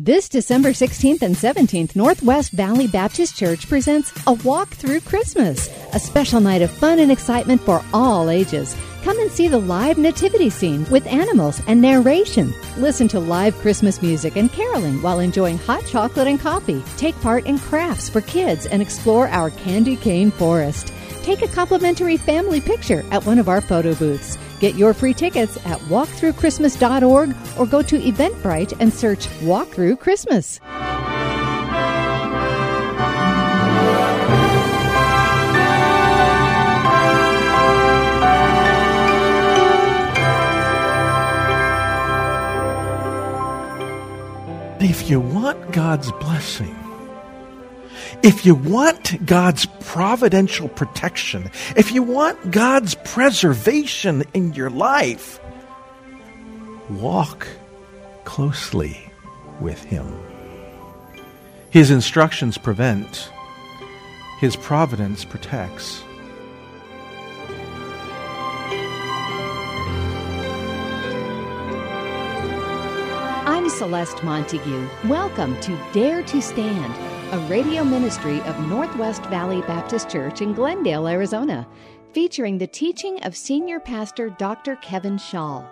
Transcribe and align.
This 0.00 0.28
December 0.28 0.68
16th 0.68 1.22
and 1.22 1.34
17th, 1.34 1.96
Northwest 1.96 2.52
Valley 2.52 2.86
Baptist 2.86 3.36
Church 3.36 3.68
presents 3.68 4.12
A 4.28 4.32
Walk 4.32 4.68
Through 4.68 5.00
Christmas, 5.00 5.68
a 5.92 5.98
special 5.98 6.40
night 6.40 6.62
of 6.62 6.70
fun 6.70 7.00
and 7.00 7.10
excitement 7.10 7.60
for 7.62 7.84
all 7.92 8.30
ages. 8.30 8.76
Come 9.02 9.18
and 9.18 9.28
see 9.28 9.48
the 9.48 9.58
live 9.58 9.98
nativity 9.98 10.50
scene 10.50 10.88
with 10.88 11.04
animals 11.08 11.60
and 11.66 11.80
narration. 11.80 12.54
Listen 12.76 13.08
to 13.08 13.18
live 13.18 13.56
Christmas 13.56 14.00
music 14.00 14.36
and 14.36 14.52
caroling 14.52 15.02
while 15.02 15.18
enjoying 15.18 15.58
hot 15.58 15.84
chocolate 15.84 16.28
and 16.28 16.38
coffee. 16.38 16.80
Take 16.96 17.20
part 17.20 17.46
in 17.46 17.58
crafts 17.58 18.08
for 18.08 18.20
kids 18.20 18.66
and 18.66 18.80
explore 18.80 19.26
our 19.26 19.50
candy 19.50 19.96
cane 19.96 20.30
forest. 20.30 20.92
Take 21.24 21.42
a 21.42 21.48
complimentary 21.48 22.18
family 22.18 22.60
picture 22.60 23.04
at 23.10 23.26
one 23.26 23.40
of 23.40 23.48
our 23.48 23.60
photo 23.60 23.96
booths. 23.96 24.38
Get 24.60 24.74
your 24.74 24.92
free 24.94 25.14
tickets 25.14 25.56
at 25.58 25.78
walkthroughchristmas.org 25.82 27.36
or 27.58 27.66
go 27.66 27.82
to 27.82 27.98
Eventbrite 27.98 28.76
and 28.80 28.92
search 28.92 29.28
Walk 29.42 29.68
Through 29.68 29.96
Christmas. 29.96 30.60
If 44.80 45.10
you 45.10 45.20
want 45.20 45.72
God's 45.72 46.10
blessing, 46.12 46.87
if 48.22 48.44
you 48.44 48.54
want 48.54 49.24
God's 49.26 49.66
providential 49.80 50.68
protection, 50.68 51.50
if 51.76 51.92
you 51.92 52.02
want 52.02 52.50
God's 52.50 52.94
preservation 53.04 54.24
in 54.34 54.54
your 54.54 54.70
life, 54.70 55.40
walk 56.90 57.46
closely 58.24 59.10
with 59.60 59.82
Him. 59.84 60.06
His 61.70 61.90
instructions 61.90 62.58
prevent, 62.58 63.30
His 64.40 64.56
providence 64.56 65.24
protects. 65.24 66.02
I'm 73.46 73.68
Celeste 73.68 74.22
Montague. 74.22 74.88
Welcome 75.04 75.60
to 75.60 75.78
Dare 75.92 76.22
to 76.22 76.40
Stand 76.40 77.17
a 77.30 77.38
radio 77.40 77.84
ministry 77.84 78.40
of 78.42 78.58
Northwest 78.68 79.22
Valley 79.26 79.60
Baptist 79.62 80.08
Church 80.08 80.40
in 80.40 80.54
Glendale, 80.54 81.06
Arizona, 81.06 81.68
featuring 82.14 82.56
the 82.56 82.66
teaching 82.66 83.22
of 83.22 83.36
Senior 83.36 83.80
Pastor 83.80 84.30
Dr. 84.30 84.76
Kevin 84.76 85.18
Schaal. 85.18 85.68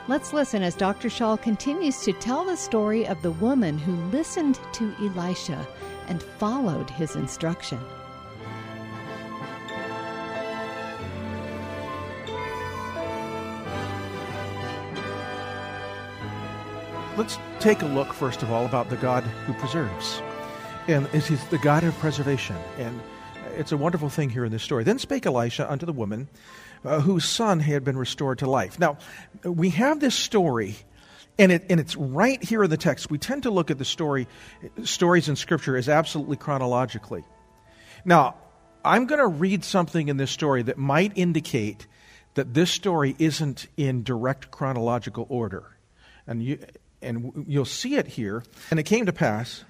Let's 0.08 0.32
listen 0.32 0.62
as 0.62 0.76
Dr. 0.76 1.10
Schaal 1.10 1.42
continues 1.42 2.04
to 2.04 2.14
tell 2.14 2.46
the 2.46 2.56
story 2.56 3.08
of 3.08 3.20
the 3.24 3.32
woman 3.32 3.80
who 3.80 3.96
listened 4.16 4.60
to 4.74 4.94
Elisha 5.00 5.68
and 6.08 6.22
followed 6.22 6.92
his 6.92 7.16
instruction. 7.16 7.80
Let's 17.18 17.38
take 17.60 17.82
a 17.82 17.86
look, 17.86 18.12
first 18.14 18.42
of 18.42 18.52
all, 18.52 18.66
about 18.66 18.90
the 18.90 18.98
God 18.98 19.24
who 19.24 19.54
preserves. 19.54 20.22
And 20.88 21.08
he's 21.08 21.44
the 21.48 21.58
God 21.60 21.84
of 21.84 21.98
preservation. 22.00 22.56
And 22.78 23.00
it's 23.56 23.72
a 23.72 23.78
wonderful 23.78 24.10
thing 24.10 24.30
here 24.30 24.46
in 24.46 24.52
this 24.52 24.64
story. 24.64 24.84
Then 24.84 25.00
spake 25.00 25.26
Elisha 25.26 25.70
unto 25.72 25.86
the 25.86 25.94
woman 25.94 26.28
uh, 26.84 27.00
whose 27.00 27.26
son 27.26 27.60
had 27.60 27.84
been 27.84 27.98
restored 27.98 28.40
to 28.40 28.50
life. 28.50 28.80
Now, 28.80 28.98
we 29.44 29.70
have 29.72 30.00
this 30.00 30.16
story. 30.16 30.76
And, 31.40 31.52
it, 31.52 31.66
and 31.70 31.80
it's 31.80 31.96
right 31.96 32.44
here 32.44 32.64
in 32.64 32.70
the 32.70 32.78
text. 32.78 33.10
We 33.10 33.18
tend 33.18 33.44
to 33.44 33.52
look 33.52 33.72
at 33.72 33.78
the 33.78 33.86
story, 33.86 34.28
stories 34.84 35.30
in 35.30 35.36
Scripture 35.36 35.76
as 35.76 35.90
absolutely 35.90 36.38
chronologically. 36.38 37.24
Now, 38.06 38.36
I'm 38.86 39.06
going 39.06 39.20
to 39.20 39.28
read 39.28 39.64
something 39.64 40.10
in 40.10 40.18
this 40.18 40.30
story 40.30 40.64
that 40.64 40.78
might 40.78 41.14
indicate 41.16 41.88
that 42.36 42.54
this 42.54 42.72
story 42.72 43.16
isn't 43.18 43.68
in 43.78 44.04
direct 44.04 44.52
chronological 44.52 45.26
order. 45.30 45.64
And 46.28 46.44
you, 46.44 46.60
and 47.04 47.46
you'll 47.48 47.66
see 47.66 47.96
it 47.96 48.08
here. 48.08 48.44
And 48.72 48.80
it 48.80 48.84
came 48.84 49.06
to 49.06 49.14
pass, 49.14 49.64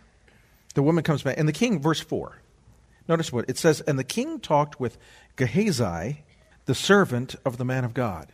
the 0.73 0.83
woman 0.83 1.03
comes 1.03 1.23
back, 1.23 1.37
and 1.37 1.47
the 1.47 1.53
king, 1.53 1.81
verse 1.81 1.99
4. 1.99 2.37
Notice 3.07 3.31
what 3.33 3.45
it 3.49 3.57
says, 3.57 3.81
and 3.81 3.99
the 3.99 4.03
king 4.03 4.39
talked 4.39 4.79
with 4.79 4.97
Gehazi, 5.35 6.23
the 6.65 6.75
servant 6.75 7.35
of 7.45 7.57
the 7.57 7.65
man 7.65 7.83
of 7.83 7.93
God. 7.93 8.29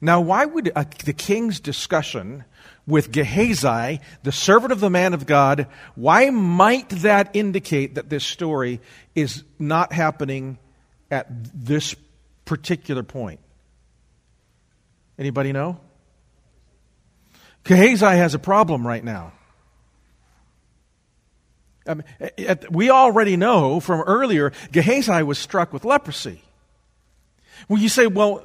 Now, 0.00 0.20
why 0.20 0.44
would 0.44 0.70
uh, 0.74 0.84
the 1.04 1.12
king's 1.12 1.60
discussion 1.60 2.44
with 2.86 3.12
Gehazi, 3.12 4.00
the 4.22 4.32
servant 4.32 4.72
of 4.72 4.80
the 4.80 4.90
man 4.90 5.14
of 5.14 5.26
God, 5.26 5.66
why 5.94 6.30
might 6.30 6.88
that 6.90 7.30
indicate 7.34 7.94
that 7.94 8.08
this 8.08 8.24
story 8.24 8.80
is 9.14 9.44
not 9.58 9.92
happening 9.92 10.58
at 11.10 11.26
this 11.54 11.94
particular 12.44 13.02
point? 13.02 13.40
Anybody 15.18 15.52
know? 15.52 15.78
Gehazi 17.64 18.04
has 18.04 18.34
a 18.34 18.38
problem 18.38 18.86
right 18.86 19.04
now. 19.04 19.32
I 21.86 21.94
mean, 21.94 22.04
we 22.70 22.90
already 22.90 23.36
know 23.36 23.80
from 23.80 24.02
earlier, 24.02 24.52
Gehazi 24.70 25.22
was 25.22 25.38
struck 25.38 25.72
with 25.72 25.84
leprosy. 25.84 26.42
Well, 27.68 27.80
you 27.80 27.88
say, 27.88 28.06
well, 28.06 28.44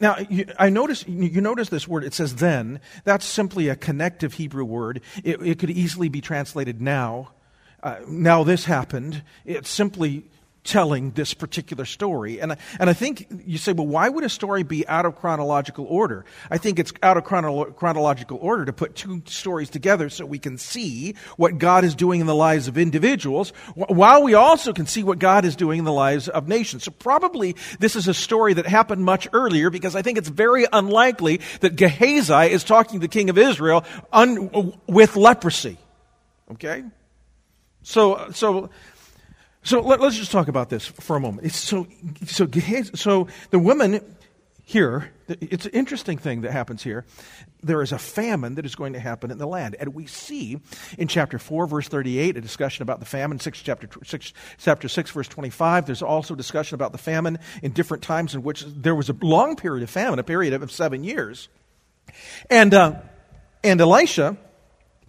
now 0.00 0.16
you, 0.28 0.46
I 0.58 0.68
notice 0.70 1.06
you 1.06 1.40
notice 1.40 1.68
this 1.68 1.86
word. 1.86 2.04
It 2.04 2.14
says 2.14 2.36
"then." 2.36 2.80
That's 3.04 3.24
simply 3.24 3.68
a 3.68 3.76
connective 3.76 4.34
Hebrew 4.34 4.64
word. 4.64 5.02
It, 5.22 5.40
it 5.42 5.58
could 5.58 5.70
easily 5.70 6.08
be 6.08 6.20
translated 6.20 6.80
"now." 6.80 7.30
Uh, 7.82 7.96
now 8.08 8.44
this 8.44 8.66
happened. 8.66 9.22
It's 9.44 9.70
simply 9.70 10.24
telling 10.64 11.12
this 11.12 11.32
particular 11.32 11.84
story. 11.84 12.40
And 12.40 12.56
and 12.78 12.90
I 12.90 12.92
think 12.92 13.26
you 13.46 13.58
say, 13.58 13.72
well, 13.72 13.86
why 13.86 14.08
would 14.08 14.24
a 14.24 14.28
story 14.28 14.62
be 14.62 14.86
out 14.86 15.06
of 15.06 15.16
chronological 15.16 15.86
order? 15.86 16.24
I 16.50 16.58
think 16.58 16.78
it's 16.78 16.92
out 17.02 17.16
of 17.16 17.24
chronolo- 17.24 17.74
chronological 17.74 18.38
order 18.40 18.64
to 18.66 18.72
put 18.72 18.94
two 18.94 19.22
stories 19.26 19.70
together 19.70 20.10
so 20.10 20.26
we 20.26 20.38
can 20.38 20.58
see 20.58 21.14
what 21.36 21.58
God 21.58 21.84
is 21.84 21.94
doing 21.94 22.20
in 22.20 22.26
the 22.26 22.34
lives 22.34 22.68
of 22.68 22.76
individuals, 22.76 23.52
while 23.74 24.22
we 24.22 24.34
also 24.34 24.72
can 24.72 24.86
see 24.86 25.02
what 25.02 25.18
God 25.18 25.44
is 25.44 25.56
doing 25.56 25.78
in 25.78 25.84
the 25.84 25.92
lives 25.92 26.28
of 26.28 26.48
nations. 26.48 26.84
So 26.84 26.90
probably 26.90 27.56
this 27.78 27.96
is 27.96 28.08
a 28.08 28.14
story 28.14 28.54
that 28.54 28.66
happened 28.66 29.04
much 29.04 29.28
earlier 29.32 29.70
because 29.70 29.96
I 29.96 30.02
think 30.02 30.18
it's 30.18 30.28
very 30.28 30.66
unlikely 30.72 31.40
that 31.60 31.76
Gehazi 31.76 32.52
is 32.52 32.64
talking 32.64 33.00
to 33.00 33.06
the 33.06 33.08
king 33.08 33.30
of 33.30 33.38
Israel 33.38 33.84
un- 34.12 34.78
with 34.86 35.16
leprosy. 35.16 35.78
Okay? 36.52 36.84
So, 37.82 38.30
so 38.32 38.70
so 39.70 39.80
let, 39.82 40.00
us 40.00 40.16
just 40.16 40.32
talk 40.32 40.48
about 40.48 40.68
this 40.68 40.84
for 40.84 41.14
a 41.14 41.20
moment. 41.20 41.46
It's 41.46 41.56
so, 41.56 41.86
so, 42.26 42.48
so 42.92 43.28
the 43.50 43.58
woman 43.60 44.00
here, 44.64 45.12
it's 45.28 45.64
an 45.64 45.70
interesting 45.70 46.18
thing 46.18 46.40
that 46.40 46.50
happens 46.50 46.82
here. 46.82 47.04
There 47.62 47.80
is 47.80 47.92
a 47.92 47.98
famine 47.98 48.56
that 48.56 48.66
is 48.66 48.74
going 48.74 48.94
to 48.94 48.98
happen 48.98 49.30
in 49.30 49.38
the 49.38 49.46
land. 49.46 49.76
And 49.78 49.94
we 49.94 50.06
see 50.06 50.58
in 50.98 51.06
chapter 51.06 51.38
4, 51.38 51.68
verse 51.68 51.86
38, 51.86 52.36
a 52.36 52.40
discussion 52.40 52.82
about 52.82 52.98
the 52.98 53.06
famine. 53.06 53.38
Six, 53.38 53.62
chapter, 53.62 53.88
6, 54.04 54.32
chapter 54.58 54.88
6, 54.88 55.10
verse 55.12 55.28
25, 55.28 55.86
there's 55.86 56.02
also 56.02 56.34
discussion 56.34 56.74
about 56.74 56.90
the 56.90 56.98
famine 56.98 57.38
in 57.62 57.70
different 57.70 58.02
times 58.02 58.34
in 58.34 58.42
which 58.42 58.64
there 58.66 58.96
was 58.96 59.08
a 59.08 59.16
long 59.22 59.54
period 59.54 59.84
of 59.84 59.90
famine, 59.90 60.18
a 60.18 60.24
period 60.24 60.52
of 60.52 60.72
seven 60.72 61.04
years. 61.04 61.48
And, 62.50 62.74
uh, 62.74 63.02
and 63.62 63.80
Elisha 63.80 64.36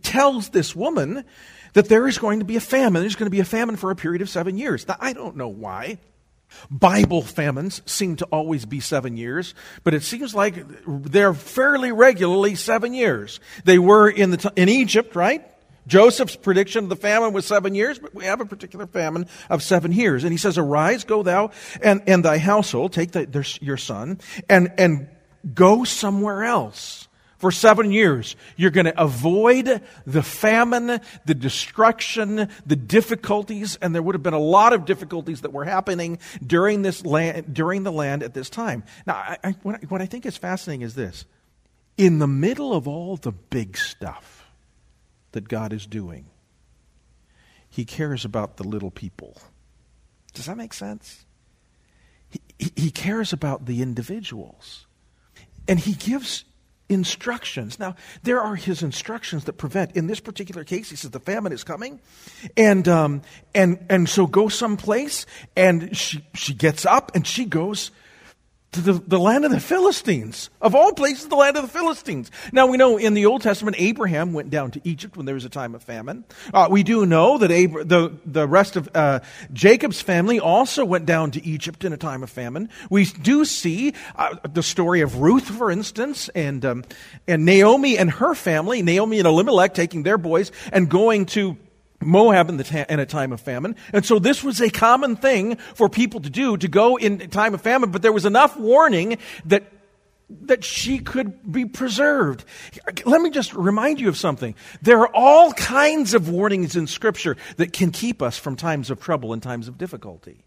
tells 0.03 0.49
this 0.49 0.75
woman 0.75 1.25
that 1.73 1.89
there 1.89 2.07
is 2.07 2.17
going 2.17 2.39
to 2.39 2.45
be 2.45 2.55
a 2.55 2.61
famine. 2.61 3.01
There's 3.01 3.15
going 3.15 3.27
to 3.27 3.31
be 3.31 3.39
a 3.39 3.45
famine 3.45 3.75
for 3.75 3.91
a 3.91 3.95
period 3.95 4.21
of 4.21 4.29
seven 4.29 4.57
years. 4.57 4.87
Now, 4.87 4.97
I 4.99 5.13
don't 5.13 5.35
know 5.35 5.47
why. 5.47 5.99
Bible 6.69 7.21
famines 7.21 7.81
seem 7.85 8.17
to 8.17 8.25
always 8.25 8.65
be 8.65 8.79
seven 8.79 9.17
years, 9.17 9.55
but 9.83 9.93
it 9.93 10.03
seems 10.03 10.35
like 10.35 10.55
they're 10.85 11.33
fairly 11.33 11.91
regularly 11.91 12.55
seven 12.55 12.93
years. 12.93 13.39
They 13.63 13.79
were 13.79 14.09
in, 14.09 14.31
the 14.31 14.37
t- 14.37 14.49
in 14.55 14.67
Egypt, 14.67 15.15
right? 15.15 15.47
Joseph's 15.87 16.35
prediction 16.35 16.83
of 16.83 16.89
the 16.89 16.95
famine 16.95 17.33
was 17.33 17.45
seven 17.45 17.73
years, 17.73 17.99
but 17.99 18.13
we 18.13 18.25
have 18.25 18.41
a 18.41 18.45
particular 18.45 18.85
famine 18.85 19.27
of 19.49 19.63
seven 19.63 19.91
years. 19.91 20.23
And 20.23 20.31
he 20.31 20.37
says, 20.37 20.57
Arise, 20.57 21.03
go 21.03 21.23
thou 21.23 21.51
and, 21.81 22.03
and 22.07 22.23
thy 22.23 22.37
household, 22.37 22.93
take 22.93 23.11
the, 23.11 23.57
your 23.61 23.77
son, 23.77 24.19
and, 24.49 24.71
and 24.77 25.07
go 25.55 25.83
somewhere 25.83 26.43
else 26.43 27.07
for 27.41 27.51
seven 27.51 27.91
years. 27.91 28.35
You're 28.55 28.69
going 28.69 28.85
to 28.85 29.01
avoid 29.01 29.81
the 30.05 30.21
famine, 30.21 31.01
the 31.25 31.33
destruction, 31.33 32.47
the 32.65 32.75
difficulties, 32.75 33.77
and 33.81 33.95
there 33.95 34.01
would 34.03 34.13
have 34.13 34.21
been 34.21 34.35
a 34.35 34.39
lot 34.39 34.73
of 34.73 34.85
difficulties 34.85 35.41
that 35.41 35.51
were 35.51 35.65
happening 35.65 36.19
during 36.45 36.83
this 36.83 37.03
land, 37.03 37.51
during 37.51 37.81
the 37.81 37.91
land 37.91 38.21
at 38.21 38.35
this 38.35 38.49
time. 38.49 38.83
Now, 39.07 39.15
I, 39.15 39.37
I, 39.43 39.51
what, 39.63 39.75
I, 39.75 39.79
what 39.87 40.01
I 40.01 40.05
think 40.05 40.27
is 40.27 40.37
fascinating 40.37 40.83
is 40.83 40.93
this: 40.93 41.25
in 41.97 42.19
the 42.19 42.27
middle 42.27 42.73
of 42.73 42.87
all 42.87 43.17
the 43.17 43.31
big 43.31 43.75
stuff 43.75 44.45
that 45.31 45.47
God 45.47 45.73
is 45.73 45.87
doing, 45.87 46.25
He 47.69 47.85
cares 47.85 48.23
about 48.23 48.57
the 48.57 48.63
little 48.63 48.91
people. 48.91 49.35
Does 50.33 50.45
that 50.45 50.57
make 50.57 50.73
sense? 50.73 51.25
He, 52.29 52.39
he, 52.59 52.71
he 52.75 52.91
cares 52.91 53.33
about 53.33 53.65
the 53.65 53.81
individuals. 53.81 54.85
And 55.67 55.79
he 55.79 55.93
gives 55.93 56.43
instructions. 56.91 57.79
Now, 57.79 57.95
there 58.23 58.41
are 58.41 58.55
his 58.55 58.83
instructions 58.83 59.45
that 59.45 59.53
prevent. 59.53 59.95
In 59.95 60.07
this 60.07 60.19
particular 60.19 60.63
case, 60.63 60.89
he 60.89 60.95
says 60.95 61.11
the 61.11 61.19
famine 61.19 61.53
is 61.53 61.63
coming, 61.63 61.99
and 62.57 62.87
um, 62.87 63.21
and 63.55 63.83
and 63.89 64.07
so 64.07 64.27
go 64.27 64.49
someplace. 64.49 65.25
And 65.55 65.95
she 65.95 66.23
she 66.35 66.53
gets 66.53 66.85
up 66.85 67.15
and 67.15 67.25
she 67.25 67.45
goes 67.45 67.91
to 68.71 68.79
the, 68.79 68.93
the 68.93 69.19
land 69.19 69.43
of 69.43 69.51
the 69.51 69.59
Philistines. 69.59 70.49
Of 70.61 70.75
all 70.75 70.93
places, 70.93 71.27
the 71.27 71.35
land 71.35 71.57
of 71.57 71.63
the 71.63 71.69
Philistines. 71.69 72.31
Now, 72.53 72.67
we 72.67 72.77
know 72.77 72.97
in 72.97 73.13
the 73.13 73.25
Old 73.25 73.41
Testament, 73.41 73.75
Abraham 73.79 74.31
went 74.31 74.49
down 74.49 74.71
to 74.71 74.81
Egypt 74.85 75.17
when 75.17 75.25
there 75.25 75.35
was 75.35 75.43
a 75.43 75.49
time 75.49 75.75
of 75.75 75.83
famine. 75.83 76.23
Uh, 76.53 76.67
we 76.71 76.83
do 76.83 77.05
know 77.05 77.37
that 77.37 77.49
the, 77.49 78.17
the 78.25 78.47
rest 78.47 78.77
of 78.77 78.89
uh, 78.95 79.19
Jacob's 79.51 79.99
family 79.99 80.39
also 80.39 80.85
went 80.85 81.05
down 81.05 81.31
to 81.31 81.45
Egypt 81.45 81.83
in 81.83 81.91
a 81.91 81.97
time 81.97 82.23
of 82.23 82.29
famine. 82.29 82.69
We 82.89 83.05
do 83.05 83.43
see 83.43 83.93
uh, 84.15 84.37
the 84.53 84.63
story 84.63 85.01
of 85.01 85.19
Ruth, 85.19 85.49
for 85.49 85.69
instance, 85.69 86.29
and, 86.29 86.63
um, 86.63 86.85
and 87.27 87.43
Naomi 87.43 87.97
and 87.97 88.09
her 88.09 88.33
family, 88.35 88.81
Naomi 88.81 89.19
and 89.19 89.27
Elimelech 89.27 89.73
taking 89.73 90.03
their 90.03 90.17
boys 90.17 90.51
and 90.71 90.89
going 90.89 91.25
to 91.27 91.57
Moab 92.01 92.49
in, 92.49 92.57
ta- 92.57 92.85
in 92.89 92.99
a 92.99 93.05
time 93.05 93.31
of 93.31 93.41
famine. 93.41 93.75
And 93.93 94.05
so 94.05 94.19
this 94.19 94.43
was 94.43 94.61
a 94.61 94.69
common 94.69 95.15
thing 95.15 95.55
for 95.55 95.89
people 95.89 96.19
to 96.21 96.29
do, 96.29 96.57
to 96.57 96.67
go 96.67 96.97
in 96.97 97.29
time 97.29 97.53
of 97.53 97.61
famine, 97.61 97.91
but 97.91 98.01
there 98.01 98.11
was 98.11 98.25
enough 98.25 98.57
warning 98.57 99.17
that 99.45 99.63
that 100.43 100.63
she 100.63 100.99
could 100.99 101.51
be 101.51 101.65
preserved. 101.65 102.45
Let 103.05 103.21
me 103.21 103.29
just 103.31 103.53
remind 103.53 103.99
you 103.99 104.07
of 104.07 104.15
something. 104.15 104.55
There 104.81 104.99
are 104.99 105.11
all 105.13 105.51
kinds 105.51 106.13
of 106.13 106.29
warnings 106.29 106.77
in 106.77 106.87
Scripture 106.87 107.35
that 107.57 107.73
can 107.73 107.91
keep 107.91 108.21
us 108.21 108.37
from 108.37 108.55
times 108.55 108.89
of 108.89 109.01
trouble 109.01 109.33
and 109.33 109.43
times 109.43 109.67
of 109.67 109.77
difficulty. 109.77 110.45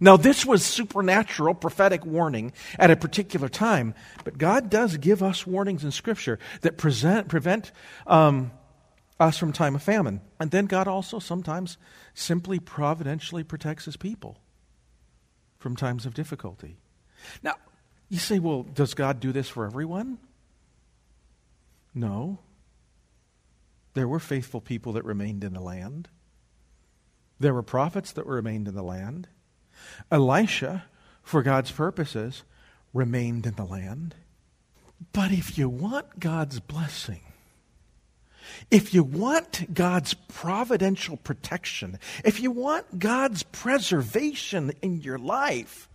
Now, 0.00 0.16
this 0.16 0.46
was 0.46 0.64
supernatural, 0.64 1.54
prophetic 1.54 2.06
warning 2.06 2.52
at 2.78 2.90
a 2.90 2.96
particular 2.96 3.48
time, 3.48 3.94
but 4.24 4.38
God 4.38 4.70
does 4.70 4.96
give 4.96 5.22
us 5.22 5.46
warnings 5.46 5.82
in 5.82 5.90
Scripture 5.90 6.38
that 6.60 6.76
present, 6.76 7.28
prevent 7.28 7.72
um, 8.06 8.52
us 9.20 9.36
from 9.38 9.52
time 9.52 9.74
of 9.74 9.82
famine. 9.82 10.20
And 10.38 10.50
then 10.50 10.66
God 10.66 10.86
also 10.88 11.18
sometimes 11.18 11.76
simply 12.14 12.58
providentially 12.58 13.44
protects 13.44 13.84
his 13.84 13.96
people 13.96 14.38
from 15.58 15.76
times 15.76 16.06
of 16.06 16.14
difficulty. 16.14 16.78
Now, 17.42 17.54
you 18.08 18.18
say, 18.18 18.38
well, 18.38 18.62
does 18.62 18.94
God 18.94 19.20
do 19.20 19.32
this 19.32 19.48
for 19.48 19.66
everyone? 19.66 20.18
No. 21.94 22.38
There 23.94 24.08
were 24.08 24.20
faithful 24.20 24.60
people 24.60 24.92
that 24.92 25.04
remained 25.04 25.42
in 25.42 25.52
the 25.52 25.60
land. 25.60 26.08
There 27.40 27.54
were 27.54 27.62
prophets 27.62 28.12
that 28.12 28.26
remained 28.26 28.68
in 28.68 28.74
the 28.74 28.82
land. 28.82 29.28
Elisha, 30.10 30.84
for 31.22 31.42
God's 31.42 31.70
purposes, 31.70 32.44
remained 32.92 33.46
in 33.46 33.54
the 33.54 33.64
land. 33.64 34.14
But 35.12 35.30
if 35.32 35.58
you 35.58 35.68
want 35.68 36.20
God's 36.20 36.60
blessing, 36.60 37.20
if 38.70 38.94
you 38.94 39.02
want 39.02 39.72
God's 39.72 40.14
providential 40.14 41.16
protection, 41.16 41.98
if 42.24 42.40
you 42.40 42.50
want 42.50 42.98
God's 42.98 43.42
preservation 43.42 44.72
in 44.82 45.00
your 45.00 45.18
life, 45.18 45.88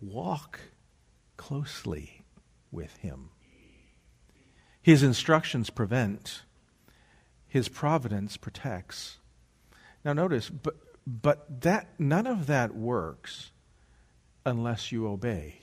walk 0.00 0.60
closely 1.36 2.22
with 2.70 2.96
Him. 2.98 3.30
His 4.80 5.02
instructions 5.02 5.70
prevent, 5.70 6.42
His 7.46 7.68
providence 7.68 8.36
protects. 8.36 9.18
Now, 10.04 10.12
notice, 10.12 10.50
but, 10.50 10.76
but 11.06 11.62
that, 11.62 11.88
none 11.98 12.26
of 12.26 12.46
that 12.46 12.74
works 12.74 13.52
unless 14.44 14.90
you 14.90 15.06
obey. 15.06 15.60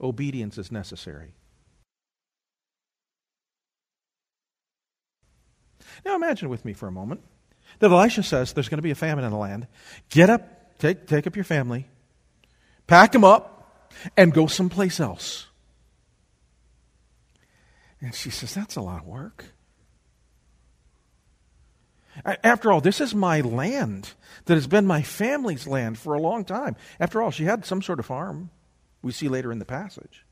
Obedience 0.00 0.56
is 0.56 0.70
necessary. 0.70 1.34
Now 6.04 6.16
imagine 6.16 6.48
with 6.48 6.64
me 6.64 6.72
for 6.72 6.88
a 6.88 6.92
moment 6.92 7.22
that 7.78 7.90
Elisha 7.90 8.22
says 8.22 8.52
there's 8.52 8.68
going 8.68 8.78
to 8.78 8.82
be 8.82 8.90
a 8.90 8.96
famine 8.96 9.24
in 9.24 9.30
the 9.30 9.36
land. 9.36 9.66
Get 10.08 10.30
up, 10.30 10.78
take, 10.78 11.06
take 11.06 11.26
up 11.26 11.36
your 11.36 11.44
family, 11.44 11.88
pack 12.86 13.12
them 13.12 13.24
up, 13.24 13.92
and 14.16 14.32
go 14.32 14.46
someplace 14.46 15.00
else. 15.00 15.46
And 18.00 18.14
she 18.14 18.30
says, 18.30 18.54
That's 18.54 18.76
a 18.76 18.80
lot 18.80 19.00
of 19.00 19.06
work. 19.06 19.44
After 22.24 22.72
all, 22.72 22.80
this 22.80 23.00
is 23.00 23.14
my 23.14 23.40
land 23.40 24.12
that 24.46 24.54
has 24.54 24.66
been 24.66 24.86
my 24.86 25.02
family's 25.02 25.66
land 25.66 25.98
for 25.98 26.14
a 26.14 26.20
long 26.20 26.44
time. 26.44 26.76
After 26.98 27.22
all, 27.22 27.30
she 27.30 27.44
had 27.44 27.64
some 27.64 27.82
sort 27.82 28.00
of 28.00 28.06
farm, 28.06 28.50
we 29.00 29.12
see 29.12 29.28
later 29.28 29.52
in 29.52 29.58
the 29.58 29.64
passage. 29.64 30.24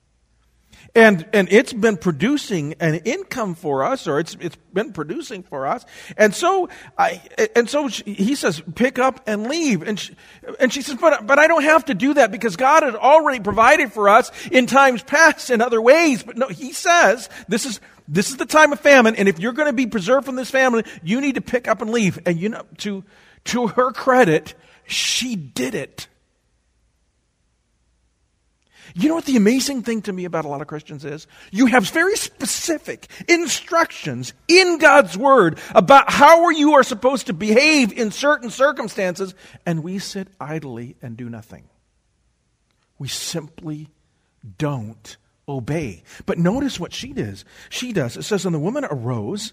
And, 0.95 1.29
and 1.33 1.49
it's 1.51 1.73
been 1.73 1.97
producing 1.97 2.75
an 2.81 2.97
income 2.97 3.55
for 3.55 3.85
us, 3.85 4.09
or 4.09 4.19
it's, 4.19 4.37
it's 4.41 4.57
been 4.73 4.93
producing 4.93 5.43
for 5.43 5.67
us. 5.67 5.85
And 6.17 6.35
so, 6.35 6.69
I, 6.97 7.21
and 7.55 7.69
so 7.69 7.89
she, 7.89 8.15
he 8.15 8.35
says, 8.35 8.63
pick 8.75 8.99
up 8.99 9.21
and 9.27 9.47
leave. 9.47 9.83
And 9.83 10.01
she, 10.01 10.17
and 10.59 10.73
she 10.73 10.83
says, 10.83 10.97
but, 11.01 11.27
but 11.27 11.39
I 11.39 11.47
don't 11.47 11.63
have 11.63 11.85
to 11.87 11.95
do 11.95 12.15
that 12.15 12.33
because 12.33 12.57
God 12.57 12.83
had 12.83 12.97
already 12.97 13.41
provided 13.41 13.93
for 13.93 14.09
us 14.09 14.33
in 14.49 14.67
times 14.67 15.03
past 15.03 15.51
in 15.51 15.61
other 15.61 15.81
ways. 15.81 16.23
But 16.23 16.37
no, 16.37 16.49
he 16.49 16.73
says, 16.73 17.29
this 17.49 17.67
is, 17.67 17.81
this 18.09 18.31
is 18.31 18.39
the 18.39 18.47
time 18.47 18.73
of 18.73 18.81
famine. 18.81 19.15
And 19.17 19.29
if 19.29 19.39
you're 19.39 19.53
going 19.53 19.69
to 19.69 19.75
be 19.75 19.87
preserved 19.87 20.27
from 20.27 20.37
this 20.37 20.51
famine, 20.51 20.85
you 21.03 21.21
need 21.21 21.35
to 21.35 21.43
pick 21.43 21.69
up 21.69 21.83
and 21.83 21.91
leave. 21.91 22.19
And 22.25 22.41
you 22.41 22.49
know, 22.49 22.65
to, 22.79 23.05
to 23.45 23.69
her 23.69 23.93
credit, 23.93 24.55
she 24.87 25.37
did 25.37 25.75
it. 25.75 26.09
You 28.95 29.09
know 29.09 29.15
what 29.15 29.25
the 29.25 29.37
amazing 29.37 29.83
thing 29.83 30.03
to 30.03 30.13
me 30.13 30.25
about 30.25 30.45
a 30.45 30.49
lot 30.49 30.61
of 30.61 30.67
Christians 30.67 31.05
is? 31.05 31.27
You 31.51 31.67
have 31.67 31.89
very 31.91 32.17
specific 32.17 33.09
instructions 33.29 34.33
in 34.49 34.79
God's 34.79 35.17
Word 35.17 35.59
about 35.75 36.11
how 36.11 36.51
you 36.51 36.75
are 36.75 36.83
supposed 36.83 37.27
to 37.27 37.33
behave 37.33 37.93
in 37.93 38.11
certain 38.11 38.51
circumstances, 38.51 39.35
and 39.67 39.83
we 39.83 39.99
sit 39.99 40.29
idly 40.41 40.97
and 41.03 41.17
do 41.17 41.29
nothing. 41.29 41.69
We 42.99 43.09
simply 43.09 43.89
don't 44.59 45.17
obey. 45.49 46.03
But 46.27 46.39
notice 46.39 46.79
what 46.79 46.93
she 46.93 47.13
does. 47.13 47.45
She 47.69 47.93
does. 47.93 48.17
It 48.17 48.25
says, 48.25 48.45
And 48.45 48.55
the 48.55 48.61
woman 48.61 48.85
arose 48.85 49.53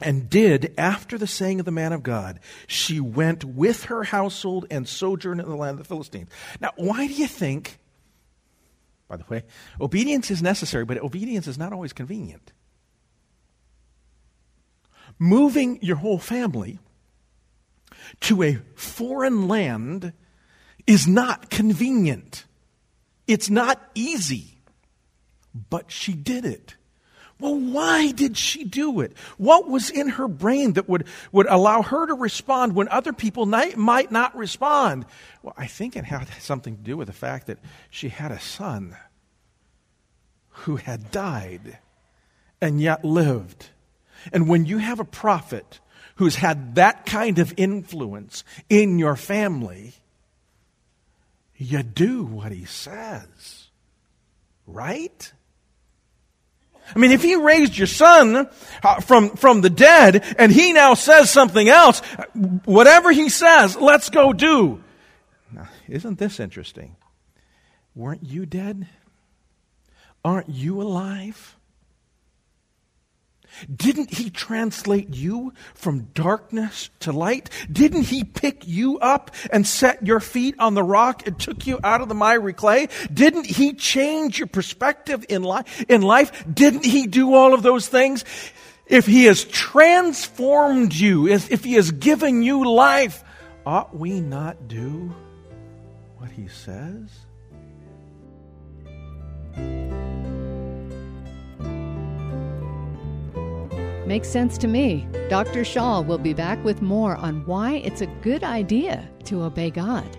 and 0.00 0.28
did 0.28 0.74
after 0.76 1.16
the 1.18 1.26
saying 1.26 1.60
of 1.60 1.66
the 1.66 1.72
man 1.72 1.92
of 1.92 2.02
God. 2.02 2.40
She 2.66 3.00
went 3.00 3.44
with 3.44 3.84
her 3.84 4.04
household 4.04 4.66
and 4.70 4.88
sojourned 4.88 5.40
in 5.40 5.48
the 5.48 5.56
land 5.56 5.72
of 5.72 5.78
the 5.78 5.88
Philistines. 5.88 6.28
Now, 6.60 6.72
why 6.76 7.06
do 7.06 7.12
you 7.12 7.26
think 7.26 7.78
by 9.12 9.18
the 9.18 9.24
way. 9.28 9.44
Obedience 9.78 10.30
is 10.30 10.42
necessary, 10.42 10.86
but 10.86 10.96
obedience 11.02 11.46
is 11.46 11.58
not 11.58 11.70
always 11.70 11.92
convenient. 11.92 12.54
Moving 15.18 15.78
your 15.82 15.96
whole 15.96 16.18
family 16.18 16.78
to 18.20 18.42
a 18.42 18.62
foreign 18.74 19.48
land 19.48 20.14
is 20.86 21.06
not 21.06 21.50
convenient. 21.50 22.46
It's 23.26 23.50
not 23.50 23.82
easy. 23.94 24.62
But 25.68 25.90
she 25.90 26.14
did 26.14 26.46
it. 26.46 26.76
Well, 27.42 27.58
why 27.58 28.12
did 28.12 28.36
she 28.36 28.62
do 28.62 29.00
it? 29.00 29.16
What 29.36 29.68
was 29.68 29.90
in 29.90 30.10
her 30.10 30.28
brain 30.28 30.74
that 30.74 30.88
would, 30.88 31.08
would 31.32 31.48
allow 31.48 31.82
her 31.82 32.06
to 32.06 32.14
respond 32.14 32.76
when 32.76 32.88
other 32.88 33.12
people 33.12 33.46
might, 33.46 33.76
might 33.76 34.12
not 34.12 34.36
respond? 34.36 35.06
Well, 35.42 35.52
I 35.58 35.66
think 35.66 35.96
it 35.96 36.04
had 36.04 36.28
something 36.38 36.76
to 36.76 36.82
do 36.82 36.96
with 36.96 37.08
the 37.08 37.12
fact 37.12 37.48
that 37.48 37.58
she 37.90 38.10
had 38.10 38.30
a 38.30 38.38
son 38.38 38.96
who 40.50 40.76
had 40.76 41.10
died 41.10 41.78
and 42.60 42.80
yet 42.80 43.04
lived. 43.04 43.70
And 44.32 44.48
when 44.48 44.64
you 44.64 44.78
have 44.78 45.00
a 45.00 45.04
prophet 45.04 45.80
who's 46.14 46.36
had 46.36 46.76
that 46.76 47.06
kind 47.06 47.40
of 47.40 47.52
influence 47.56 48.44
in 48.68 49.00
your 49.00 49.16
family, 49.16 49.94
you 51.56 51.82
do 51.82 52.22
what 52.22 52.52
he 52.52 52.66
says. 52.66 53.66
Right? 54.64 55.32
I 56.94 56.98
mean, 56.98 57.12
if 57.12 57.22
he 57.22 57.36
raised 57.36 57.76
your 57.76 57.86
son 57.86 58.48
uh, 58.82 59.00
from, 59.00 59.30
from 59.36 59.60
the 59.60 59.70
dead 59.70 60.24
and 60.38 60.52
he 60.52 60.72
now 60.72 60.94
says 60.94 61.30
something 61.30 61.68
else, 61.68 62.00
whatever 62.64 63.12
he 63.12 63.28
says, 63.28 63.76
let's 63.76 64.10
go 64.10 64.32
do. 64.32 64.82
Now, 65.50 65.68
isn't 65.88 66.18
this 66.18 66.40
interesting? 66.40 66.96
Weren't 67.94 68.22
you 68.22 68.46
dead? 68.46 68.88
Aren't 70.24 70.48
you 70.48 70.80
alive? 70.80 71.56
Didn't 73.74 74.14
he 74.14 74.30
translate 74.30 75.14
you 75.14 75.52
from 75.74 76.08
darkness 76.14 76.90
to 77.00 77.12
light? 77.12 77.50
Didn't 77.70 78.04
he 78.04 78.24
pick 78.24 78.66
you 78.66 78.98
up 78.98 79.30
and 79.50 79.66
set 79.66 80.06
your 80.06 80.20
feet 80.20 80.54
on 80.58 80.74
the 80.74 80.82
rock 80.82 81.26
and 81.26 81.38
took 81.38 81.66
you 81.66 81.78
out 81.82 82.00
of 82.00 82.08
the 82.08 82.14
miry 82.14 82.52
clay? 82.52 82.88
Didn't 83.12 83.46
he 83.46 83.74
change 83.74 84.38
your 84.38 84.48
perspective 84.48 85.24
in 85.28 85.42
life? 85.42 85.84
In 85.88 86.02
life? 86.02 86.44
Didn't 86.52 86.84
he 86.84 87.06
do 87.06 87.34
all 87.34 87.54
of 87.54 87.62
those 87.62 87.88
things? 87.88 88.24
If 88.86 89.06
he 89.06 89.24
has 89.24 89.44
transformed 89.44 90.94
you, 90.94 91.28
if 91.28 91.64
he 91.64 91.74
has 91.74 91.90
given 91.90 92.42
you 92.42 92.68
life, 92.68 93.24
ought 93.64 93.96
we 93.96 94.20
not 94.20 94.68
do 94.68 95.14
what 96.18 96.30
he 96.30 96.48
says? 96.48 97.08
Makes 104.12 104.28
sense 104.28 104.58
to 104.58 104.68
me. 104.68 105.08
Dr. 105.30 105.62
Schaal 105.62 106.04
will 106.04 106.18
be 106.18 106.34
back 106.34 106.62
with 106.62 106.82
more 106.82 107.16
on 107.16 107.46
why 107.46 107.76
it's 107.76 108.02
a 108.02 108.14
good 108.20 108.44
idea 108.44 109.08
to 109.24 109.42
obey 109.42 109.70
God. 109.70 110.18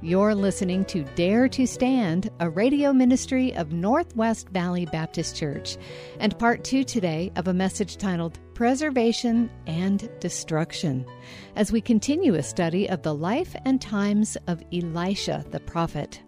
You're 0.00 0.36
listening 0.36 0.84
to 0.84 1.02
Dare 1.16 1.48
to 1.48 1.66
Stand, 1.66 2.30
a 2.38 2.48
radio 2.48 2.92
ministry 2.92 3.52
of 3.56 3.72
Northwest 3.72 4.50
Valley 4.50 4.86
Baptist 4.86 5.34
Church, 5.34 5.76
and 6.20 6.38
part 6.38 6.62
two 6.62 6.84
today 6.84 7.32
of 7.34 7.48
a 7.48 7.52
message 7.52 7.96
titled 7.96 8.38
Preservation 8.54 9.50
and 9.66 10.08
Destruction, 10.20 11.04
as 11.56 11.72
we 11.72 11.80
continue 11.80 12.36
a 12.36 12.42
study 12.44 12.88
of 12.88 13.02
the 13.02 13.16
life 13.16 13.56
and 13.64 13.80
times 13.80 14.36
of 14.46 14.62
Elisha 14.72 15.44
the 15.50 15.58
prophet. 15.58 16.22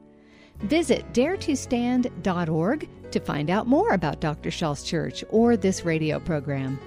Visit 0.63 1.13
daretostand.org 1.13 2.89
to 3.13 3.21
find 3.21 3.51
out 3.51 3.67
more 3.67 3.91
about 3.91 4.21
Dr. 4.21 4.51
Schaal's 4.51 4.83
church 4.83 5.25
or 5.31 5.57
this 5.57 5.85
radio 5.85 6.21
program. 6.21 6.79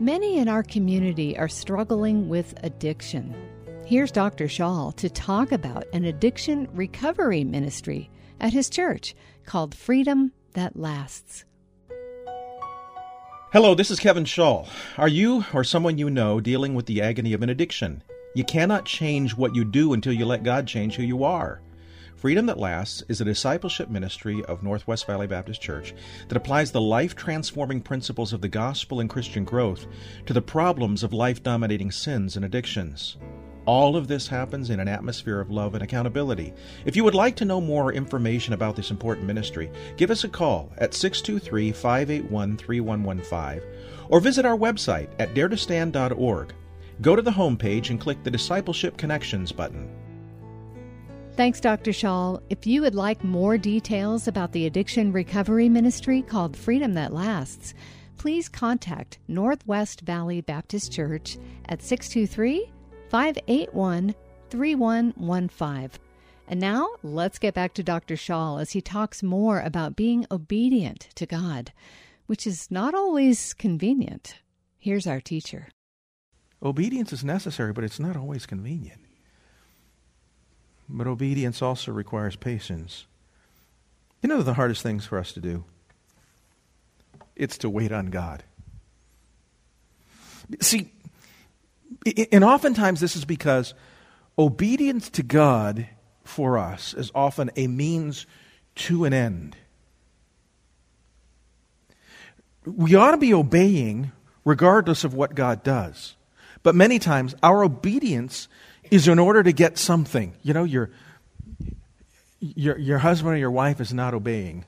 Many 0.00 0.38
in 0.38 0.48
our 0.48 0.62
community 0.62 1.38
are 1.38 1.48
struggling 1.48 2.28
with 2.28 2.54
addiction. 2.62 3.34
Here's 3.86 4.10
Dr. 4.10 4.46
Schaal 4.46 4.96
to 4.96 5.10
talk 5.10 5.52
about 5.52 5.84
an 5.92 6.04
addiction 6.04 6.68
recovery 6.72 7.44
ministry 7.44 8.10
at 8.40 8.52
his 8.52 8.70
church 8.70 9.14
called 9.44 9.74
Freedom 9.74 10.32
That 10.54 10.76
Lasts. 10.76 11.44
Hello, 13.52 13.74
this 13.74 13.90
is 13.90 14.00
Kevin 14.00 14.24
Schaal. 14.24 14.66
Are 14.96 15.08
you 15.08 15.44
or 15.52 15.62
someone 15.62 15.98
you 15.98 16.08
know 16.08 16.40
dealing 16.40 16.74
with 16.74 16.86
the 16.86 17.02
agony 17.02 17.34
of 17.34 17.42
an 17.42 17.50
addiction? 17.50 18.02
You 18.34 18.44
cannot 18.44 18.86
change 18.86 19.36
what 19.36 19.54
you 19.54 19.62
do 19.62 19.92
until 19.92 20.14
you 20.14 20.24
let 20.24 20.42
God 20.42 20.66
change 20.66 20.96
who 20.96 21.02
you 21.02 21.22
are. 21.22 21.60
Freedom 22.22 22.46
That 22.46 22.60
Lasts 22.60 23.02
is 23.08 23.20
a 23.20 23.24
discipleship 23.24 23.90
ministry 23.90 24.44
of 24.44 24.62
Northwest 24.62 25.08
Valley 25.08 25.26
Baptist 25.26 25.60
Church 25.60 25.92
that 26.28 26.36
applies 26.36 26.70
the 26.70 26.80
life 26.80 27.16
transforming 27.16 27.80
principles 27.80 28.32
of 28.32 28.40
the 28.40 28.48
gospel 28.48 29.00
and 29.00 29.10
Christian 29.10 29.42
growth 29.42 29.88
to 30.26 30.32
the 30.32 30.40
problems 30.40 31.02
of 31.02 31.12
life 31.12 31.42
dominating 31.42 31.90
sins 31.90 32.36
and 32.36 32.44
addictions. 32.44 33.16
All 33.66 33.96
of 33.96 34.06
this 34.06 34.28
happens 34.28 34.70
in 34.70 34.78
an 34.78 34.86
atmosphere 34.86 35.40
of 35.40 35.50
love 35.50 35.74
and 35.74 35.82
accountability. 35.82 36.52
If 36.84 36.94
you 36.94 37.02
would 37.02 37.16
like 37.16 37.34
to 37.38 37.44
know 37.44 37.60
more 37.60 37.92
information 37.92 38.54
about 38.54 38.76
this 38.76 38.92
important 38.92 39.26
ministry, 39.26 39.68
give 39.96 40.12
us 40.12 40.22
a 40.22 40.28
call 40.28 40.72
at 40.78 40.94
623 40.94 41.72
581 41.72 42.56
3115 42.56 43.68
or 44.08 44.20
visit 44.20 44.46
our 44.46 44.56
website 44.56 45.08
at 45.18 45.34
daretostand.org. 45.34 46.54
Go 47.00 47.16
to 47.16 47.22
the 47.22 47.32
homepage 47.32 47.90
and 47.90 48.00
click 48.00 48.22
the 48.22 48.30
Discipleship 48.30 48.96
Connections 48.96 49.50
button. 49.50 49.90
Thanks, 51.34 51.60
Dr. 51.60 51.92
Schaal. 51.92 52.42
If 52.50 52.66
you 52.66 52.82
would 52.82 52.94
like 52.94 53.24
more 53.24 53.56
details 53.56 54.28
about 54.28 54.52
the 54.52 54.66
addiction 54.66 55.12
recovery 55.12 55.66
ministry 55.70 56.20
called 56.20 56.54
Freedom 56.54 56.92
That 56.92 57.14
Lasts, 57.14 57.72
please 58.18 58.50
contact 58.50 59.18
Northwest 59.28 60.02
Valley 60.02 60.42
Baptist 60.42 60.92
Church 60.92 61.38
at 61.70 61.80
623 61.82 62.70
581 63.08 64.14
3115. 64.50 65.98
And 66.48 66.60
now 66.60 66.90
let's 67.02 67.38
get 67.38 67.54
back 67.54 67.72
to 67.74 67.82
Dr. 67.82 68.16
Schaal 68.16 68.60
as 68.60 68.72
he 68.72 68.82
talks 68.82 69.22
more 69.22 69.60
about 69.60 69.96
being 69.96 70.26
obedient 70.30 71.08
to 71.14 71.24
God, 71.24 71.72
which 72.26 72.46
is 72.46 72.70
not 72.70 72.94
always 72.94 73.54
convenient. 73.54 74.36
Here's 74.76 75.06
our 75.06 75.20
teacher. 75.20 75.68
Obedience 76.62 77.10
is 77.10 77.24
necessary, 77.24 77.72
but 77.72 77.84
it's 77.84 77.98
not 77.98 78.18
always 78.18 78.44
convenient. 78.44 79.00
But 80.88 81.06
obedience 81.06 81.62
also 81.62 81.92
requires 81.92 82.36
patience. 82.36 83.06
You 84.22 84.28
know 84.28 84.42
the 84.42 84.54
hardest 84.54 84.82
things 84.82 85.06
for 85.06 85.18
us 85.18 85.32
to 85.32 85.40
do? 85.40 85.64
It's 87.34 87.58
to 87.58 87.70
wait 87.70 87.92
on 87.92 88.06
God. 88.06 88.44
See, 90.60 90.92
and 92.30 92.44
oftentimes 92.44 93.00
this 93.00 93.16
is 93.16 93.24
because 93.24 93.74
obedience 94.38 95.08
to 95.10 95.22
God 95.22 95.88
for 96.24 96.58
us 96.58 96.94
is 96.94 97.10
often 97.14 97.50
a 97.56 97.66
means 97.66 98.26
to 98.74 99.04
an 99.04 99.12
end. 99.12 99.56
We 102.64 102.94
ought 102.94 103.12
to 103.12 103.16
be 103.16 103.34
obeying 103.34 104.12
regardless 104.44 105.04
of 105.04 105.14
what 105.14 105.34
God 105.34 105.62
does. 105.62 106.16
But 106.62 106.74
many 106.74 106.98
times 106.98 107.34
our 107.42 107.64
obedience 107.64 108.48
is 108.92 109.08
in 109.08 109.18
order 109.18 109.42
to 109.42 109.52
get 109.52 109.78
something. 109.78 110.34
You 110.42 110.52
know, 110.52 110.64
your, 110.64 110.90
your, 112.40 112.76
your 112.78 112.98
husband 112.98 113.34
or 113.34 113.38
your 113.38 113.50
wife 113.50 113.80
is 113.80 113.94
not 113.94 114.12
obeying, 114.12 114.66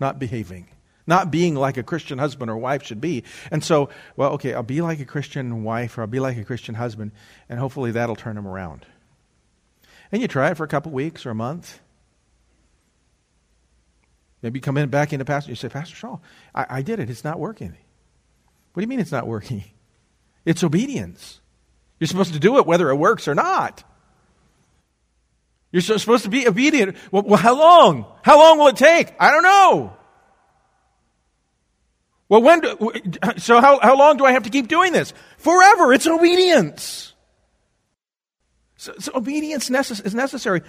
not 0.00 0.18
behaving, 0.18 0.66
not 1.06 1.30
being 1.30 1.54
like 1.54 1.76
a 1.76 1.84
Christian 1.84 2.18
husband 2.18 2.50
or 2.50 2.58
wife 2.58 2.82
should 2.82 3.00
be. 3.00 3.22
And 3.52 3.62
so, 3.62 3.88
well, 4.16 4.32
okay, 4.32 4.52
I'll 4.52 4.64
be 4.64 4.80
like 4.80 4.98
a 4.98 5.04
Christian 5.04 5.62
wife 5.62 5.96
or 5.96 6.00
I'll 6.00 6.08
be 6.08 6.18
like 6.18 6.38
a 6.38 6.44
Christian 6.44 6.74
husband, 6.74 7.12
and 7.48 7.60
hopefully 7.60 7.92
that'll 7.92 8.16
turn 8.16 8.34
them 8.34 8.48
around. 8.48 8.84
And 10.10 10.20
you 10.20 10.26
try 10.26 10.50
it 10.50 10.56
for 10.56 10.64
a 10.64 10.68
couple 10.68 10.90
weeks 10.90 11.24
or 11.24 11.30
a 11.30 11.34
month. 11.36 11.78
Maybe 14.42 14.58
you 14.58 14.60
come 14.60 14.76
in 14.76 14.88
back 14.88 15.12
into 15.12 15.24
pastor. 15.24 15.52
You 15.52 15.54
say, 15.54 15.68
Pastor 15.68 15.94
Schaal, 15.94 16.20
I, 16.52 16.66
I 16.68 16.82
did 16.82 16.98
it. 16.98 17.08
It's 17.08 17.22
not 17.22 17.38
working. 17.38 17.76
What 18.72 18.80
do 18.80 18.82
you 18.82 18.88
mean 18.88 18.98
it's 18.98 19.12
not 19.12 19.28
working? 19.28 19.62
It's 20.44 20.64
obedience. 20.64 21.40
You're 22.00 22.08
supposed 22.08 22.32
to 22.32 22.40
do 22.40 22.56
it 22.58 22.66
whether 22.66 22.90
it 22.90 22.96
works 22.96 23.28
or 23.28 23.34
not. 23.34 23.84
You're 25.70 25.82
supposed 25.82 26.24
to 26.24 26.30
be 26.30 26.48
obedient. 26.48 26.96
Well, 27.12 27.36
how 27.36 27.56
long? 27.56 28.06
How 28.22 28.38
long 28.38 28.58
will 28.58 28.68
it 28.68 28.76
take? 28.76 29.14
I 29.20 29.30
don't 29.30 29.44
know. 29.44 29.96
Well, 32.28 32.42
when 32.42 32.60
do, 32.60 32.92
so 33.38 33.60
how, 33.60 33.78
how 33.80 33.96
long 33.96 34.16
do 34.16 34.24
I 34.24 34.32
have 34.32 34.44
to 34.44 34.50
keep 34.50 34.66
doing 34.66 34.92
this? 34.92 35.12
Forever. 35.38 35.92
It's 35.92 36.06
obedience. 36.06 37.12
So, 38.76 38.94
so 38.98 39.12
obedience 39.14 39.68
necess- 39.68 40.04
is 40.04 40.14
necessary. 40.14 40.62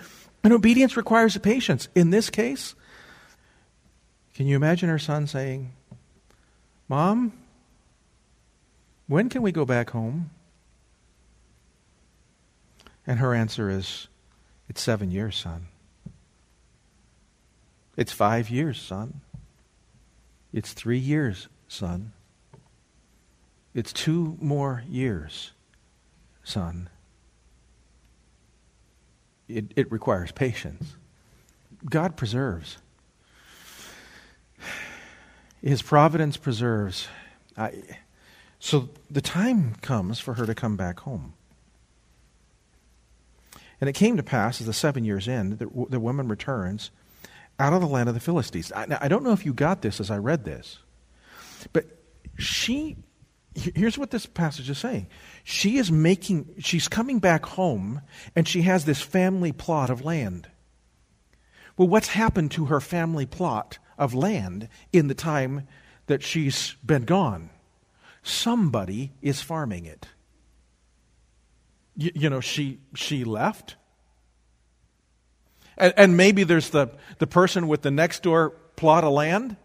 And 0.43 0.53
obedience 0.53 0.97
requires 0.97 1.37
patience. 1.37 1.87
In 1.95 2.09
this 2.09 2.29
case, 2.29 2.75
can 4.35 4.47
you 4.47 4.55
imagine 4.55 4.89
her 4.89 4.99
son 4.99 5.27
saying, 5.27 5.71
Mom, 6.87 7.31
when 9.07 9.29
can 9.29 9.41
we 9.41 9.51
go 9.51 9.65
back 9.65 9.91
home? 9.91 10.31
And 13.11 13.19
her 13.19 13.35
answer 13.35 13.69
is, 13.69 14.07
It's 14.69 14.81
seven 14.81 15.11
years, 15.11 15.35
son. 15.35 15.67
It's 17.97 18.13
five 18.13 18.49
years, 18.49 18.81
son. 18.81 19.19
It's 20.53 20.71
three 20.71 20.97
years, 20.97 21.49
son. 21.67 22.13
It's 23.73 23.91
two 23.91 24.37
more 24.39 24.85
years, 24.87 25.51
son. 26.41 26.87
It, 29.49 29.73
it 29.75 29.91
requires 29.91 30.31
patience. 30.31 30.95
God 31.83 32.15
preserves. 32.15 32.77
His 35.61 35.81
providence 35.81 36.37
preserves. 36.37 37.09
I, 37.57 37.73
so 38.57 38.87
the 39.09 39.19
time 39.19 39.75
comes 39.81 40.17
for 40.17 40.35
her 40.35 40.45
to 40.45 40.55
come 40.55 40.77
back 40.77 41.01
home. 41.01 41.33
And 43.81 43.89
it 43.89 43.93
came 43.93 44.15
to 44.17 44.23
pass, 44.23 44.61
as 44.61 44.67
the 44.67 44.73
seven 44.73 45.03
years 45.03 45.27
end, 45.27 45.57
that 45.57 45.89
the 45.89 45.99
woman 45.99 46.27
returns 46.27 46.91
out 47.59 47.73
of 47.73 47.81
the 47.81 47.87
land 47.87 48.07
of 48.07 48.15
the 48.15 48.21
Philistines. 48.21 48.71
I, 48.75 48.85
now, 48.85 48.99
I 49.01 49.07
don't 49.07 49.23
know 49.23 49.31
if 49.31 49.43
you 49.43 49.53
got 49.53 49.81
this 49.81 49.99
as 49.99 50.11
I 50.11 50.17
read 50.17 50.45
this, 50.45 50.77
but 51.73 51.85
she, 52.37 52.95
here's 53.55 53.97
what 53.97 54.11
this 54.11 54.27
passage 54.27 54.69
is 54.69 54.77
saying. 54.77 55.07
She 55.43 55.77
is 55.77 55.91
making, 55.91 56.55
she's 56.59 56.87
coming 56.87 57.17
back 57.17 57.45
home, 57.45 58.01
and 58.35 58.47
she 58.47 58.61
has 58.61 58.85
this 58.85 59.01
family 59.01 59.51
plot 59.51 59.89
of 59.89 60.05
land. 60.05 60.47
Well, 61.75 61.87
what's 61.87 62.09
happened 62.09 62.51
to 62.51 62.65
her 62.65 62.79
family 62.79 63.25
plot 63.25 63.79
of 63.97 64.13
land 64.13 64.69
in 64.93 65.07
the 65.07 65.15
time 65.15 65.67
that 66.05 66.21
she's 66.21 66.75
been 66.85 67.03
gone? 67.03 67.49
Somebody 68.21 69.11
is 69.23 69.41
farming 69.41 69.85
it. 69.85 70.07
You, 71.95 72.11
you 72.13 72.29
know, 72.29 72.41
she, 72.41 72.79
she 72.95 73.23
left. 73.23 73.75
And, 75.77 75.93
and 75.97 76.17
maybe 76.17 76.43
there's 76.43 76.69
the, 76.69 76.89
the 77.19 77.27
person 77.27 77.67
with 77.67 77.81
the 77.81 77.91
next 77.91 78.23
door 78.23 78.51
plot 78.75 79.03
of 79.03 79.11
land 79.11 79.57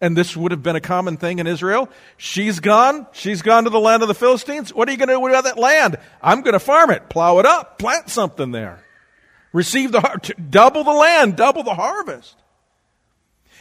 and 0.00 0.16
this 0.16 0.36
would 0.36 0.52
have 0.52 0.62
been 0.62 0.76
a 0.76 0.80
common 0.80 1.16
thing 1.16 1.38
in 1.38 1.46
Israel. 1.46 1.88
She's 2.16 2.60
gone. 2.60 3.06
She's 3.12 3.42
gone 3.42 3.64
to 3.64 3.70
the 3.70 3.80
land 3.80 4.02
of 4.02 4.08
the 4.08 4.14
Philistines. 4.14 4.72
What 4.72 4.88
are 4.88 4.92
you 4.92 4.98
going 4.98 5.08
to 5.08 5.14
do 5.14 5.20
with 5.20 5.44
that 5.44 5.58
land? 5.58 5.96
I'm 6.22 6.42
going 6.42 6.52
to 6.52 6.60
farm 6.60 6.90
it, 6.90 7.08
plow 7.08 7.38
it 7.38 7.46
up, 7.46 7.78
plant 7.78 8.08
something 8.08 8.52
there. 8.52 8.84
Receive 9.52 9.92
the, 9.92 10.34
double 10.50 10.84
the 10.84 10.92
land, 10.92 11.36
double 11.36 11.62
the 11.62 11.74
harvest. 11.74 12.36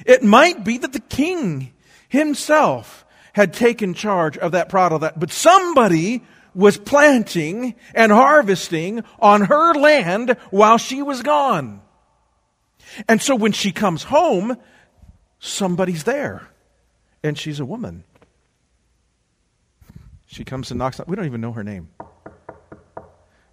It 0.06 0.24
might 0.24 0.64
be 0.64 0.78
that 0.78 0.94
the 0.94 1.00
king 1.00 1.74
himself 2.08 3.06
had 3.34 3.54
taken 3.54 3.94
charge 3.94 4.38
of 4.38 4.52
that 4.52 4.70
product, 4.70 5.20
but 5.20 5.32
somebody 5.32 6.24
was 6.58 6.76
planting 6.76 7.76
and 7.94 8.12
harvesting 8.12 9.04
on 9.20 9.42
her 9.42 9.74
land 9.76 10.32
while 10.50 10.80
she 10.80 11.04
was 11.04 11.22
gone. 11.22 11.82
And 13.08 13.22
so 13.22 13.36
when 13.36 13.52
she 13.52 13.72
comes 13.72 14.04
home, 14.04 14.58
somebody's 15.38 16.04
there. 16.04 16.48
And 17.24 17.38
she's 17.38 17.60
a 17.60 17.66
woman. 17.66 18.04
She 20.26 20.44
comes 20.44 20.72
and 20.72 20.80
knocks 20.80 21.00
on, 21.00 21.06
we 21.08 21.16
don't 21.16 21.26
even 21.26 21.42
know 21.42 21.52
her 21.52 21.64
name. 21.64 21.90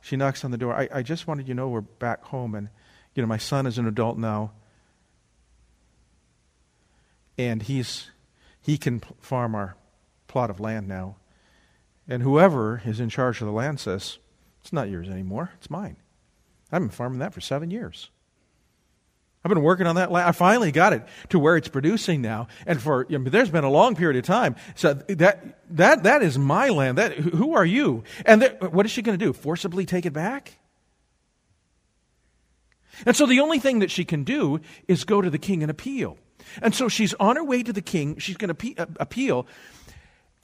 She 0.01 0.17
knocks 0.17 0.43
on 0.43 0.51
the 0.51 0.59
door. 0.59 0.75
I, 0.75 0.89
I 0.91 1.03
just 1.03 1.27
wanted 1.27 1.47
you 1.47 1.55
to 1.55 1.59
know 1.59 1.69
we're 1.69 1.83
back 1.83 2.25
home 2.25 2.55
and 2.55 2.71
you 3.15 3.23
know, 3.23 3.29
my 3.29 3.37
son 3.37 3.67
is 3.67 3.77
an 3.77 3.87
adult 3.87 4.17
now. 4.17 4.53
And 7.37 7.63
he's 7.63 8.11
he 8.63 8.79
can 8.79 9.03
farm 9.21 9.55
our 9.55 9.77
plot 10.27 10.49
of 10.49 10.59
land 10.59 10.89
now. 10.89 11.17
And 12.09 12.23
whoever 12.23 12.83
is 12.85 13.01
in 13.01 13.09
charge 13.09 13.41
of 13.41 13.47
the 13.47 13.53
land 13.53 13.81
says, 13.81 14.19
It's 14.61 14.73
not 14.73 14.91
yours 14.91 15.09
anymore, 15.09 15.53
it's 15.57 15.71
mine. 15.71 15.97
I've 16.71 16.83
been 16.83 16.91
farming 16.91 17.21
that 17.21 17.33
for 17.33 17.41
seven 17.41 17.71
years. 17.71 18.11
I've 19.45 19.51
been 19.51 19.63
working 19.63 19.87
on 19.87 19.97
that. 19.97 20.11
Land. 20.11 20.27
I 20.27 20.33
finally 20.33 20.73
got 20.73 20.95
it 20.95 21.07
to 21.29 21.39
where 21.39 21.57
it's 21.57 21.69
producing 21.69 22.23
now, 22.23 22.49
and 22.67 22.81
for 22.81 23.07
there's 23.09 23.51
been 23.51 23.65
a 23.65 23.71
long 23.71 23.95
period 23.95 24.17
of 24.17 24.25
time. 24.25 24.57
So 24.75 24.95
that 24.95 25.59
that 25.77 26.05
that 26.05 26.23
is 26.23 26.39
my 26.39 26.71
land. 26.71 26.97
That 26.97 27.13
who 27.13 27.55
are 27.55 27.65
you? 27.65 28.05
And 28.25 28.57
what 28.71 28.87
is 28.87 28.93
she 28.93 29.03
going 29.03 29.19
to 29.19 29.25
do? 29.25 29.35
Forcibly 29.35 29.85
take 29.85 30.07
it 30.07 30.15
back? 30.15 30.59
And 33.05 33.15
so 33.15 33.27
the 33.27 33.41
only 33.41 33.59
thing 33.59 33.81
that 33.81 33.91
she 33.91 34.05
can 34.05 34.25
do 34.25 34.61
is 34.89 35.05
go 35.05 35.21
to 35.21 35.29
the 35.29 35.39
king 35.39 35.63
and 35.63 35.71
appeal. 35.71 36.17
And 36.63 36.75
so 36.75 36.89
she's 36.89 37.13
on 37.15 37.37
her 37.37 37.45
way 37.45 37.63
to 37.63 37.73
the 37.73 37.83
king. 37.83 38.19
She's 38.19 38.37
going 38.37 38.55
to 38.55 38.87
appeal. 38.99 39.47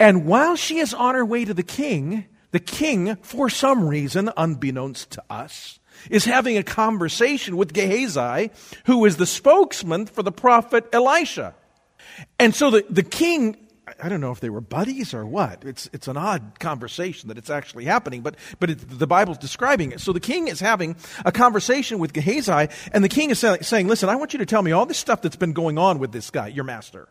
And 0.01 0.25
while 0.25 0.57
she 0.57 0.79
is 0.79 0.95
on 0.95 1.15
her 1.15 1.25
way 1.25 1.45
to 1.45 1.53
the 1.53 1.63
king, 1.63 2.25
the 2.53 2.59
king, 2.59 3.17
for 3.17 3.51
some 3.51 3.87
reason, 3.87 4.31
unbeknownst 4.35 5.11
to 5.11 5.23
us, 5.29 5.79
is 6.09 6.25
having 6.25 6.57
a 6.57 6.63
conversation 6.63 7.59
with 7.59 7.75
Gehazi, 7.75 8.51
who 8.87 9.05
is 9.05 9.19
the 9.19 9.27
spokesman 9.27 10.07
for 10.07 10.23
the 10.23 10.33
prophet 10.33 10.89
Elisha. 10.95 11.55
And 12.39 12.55
so 12.55 12.71
the, 12.71 12.87
the 12.89 13.03
king, 13.03 13.59
I 14.03 14.09
don't 14.09 14.23
know 14.23 14.33
if 14.33 14.41
they 14.41 14.49
were 14.49 14.63
buddies 14.63 15.13
or 15.13 15.27
what. 15.27 15.65
It's, 15.67 15.91
it's 15.93 16.09
an 16.09 16.17
odd 16.17 16.59
conversation 16.59 17.29
that 17.29 17.37
it's 17.37 17.51
actually 17.51 17.85
happening, 17.85 18.23
but, 18.23 18.37
but 18.59 18.71
it, 18.71 18.99
the 18.99 19.07
Bible's 19.07 19.37
describing 19.37 19.93
it. 19.93 20.01
So 20.01 20.15
the 20.15 20.21
king 20.21 20.49
is 20.49 20.61
having 20.61 20.97
a 21.27 21.33
conversation 21.33 21.99
with 21.99 22.15
Gehazi, 22.15 22.75
and 22.93 23.05
the 23.05 23.09
king 23.11 23.31
is 23.31 23.39
saying, 23.39 23.87
Listen, 23.87 24.09
I 24.09 24.17
want 24.17 24.33
you 24.33 24.39
to 24.39 24.47
tell 24.47 24.63
me 24.63 24.73
all 24.73 24.87
this 24.87 24.99
stuff 24.99 25.21
that's 25.21 25.37
been 25.37 25.53
going 25.53 25.77
on 25.77 25.99
with 25.99 26.11
this 26.11 26.31
guy, 26.31 26.49
your 26.49 26.65
master. 26.65 27.09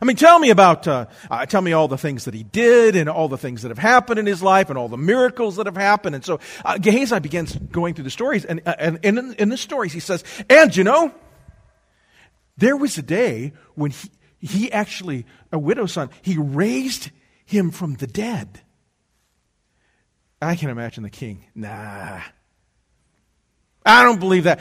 I 0.00 0.04
mean, 0.04 0.16
tell 0.16 0.38
me 0.38 0.50
about, 0.50 0.86
uh, 0.86 1.06
uh, 1.30 1.46
tell 1.46 1.60
me 1.60 1.72
all 1.72 1.88
the 1.88 1.98
things 1.98 2.26
that 2.26 2.34
he 2.34 2.44
did 2.44 2.94
and 2.94 3.08
all 3.08 3.28
the 3.28 3.38
things 3.38 3.62
that 3.62 3.70
have 3.70 3.78
happened 3.78 4.20
in 4.20 4.26
his 4.26 4.42
life 4.42 4.68
and 4.68 4.78
all 4.78 4.88
the 4.88 4.96
miracles 4.96 5.56
that 5.56 5.66
have 5.66 5.76
happened. 5.76 6.14
And 6.14 6.24
so 6.24 6.38
uh, 6.64 6.78
Gehazi 6.78 7.18
begins 7.18 7.56
going 7.56 7.94
through 7.94 8.04
the 8.04 8.10
stories. 8.10 8.44
And, 8.44 8.62
uh, 8.64 8.76
and, 8.78 9.00
and 9.02 9.18
in, 9.18 9.34
in 9.34 9.48
the 9.48 9.56
stories, 9.56 9.92
he 9.92 10.00
says, 10.00 10.22
and 10.48 10.74
you 10.76 10.84
know, 10.84 11.12
there 12.56 12.76
was 12.76 12.96
a 12.98 13.02
day 13.02 13.54
when 13.74 13.90
he, 13.90 14.10
he 14.40 14.72
actually, 14.72 15.26
a 15.50 15.58
widow's 15.58 15.92
son, 15.92 16.10
he 16.22 16.36
raised 16.36 17.10
him 17.44 17.70
from 17.72 17.94
the 17.94 18.06
dead. 18.06 18.60
I 20.40 20.54
can 20.54 20.70
imagine 20.70 21.02
the 21.02 21.10
king, 21.10 21.44
nah. 21.56 22.20
I 23.84 24.04
don't 24.04 24.20
believe 24.20 24.44
that. 24.44 24.60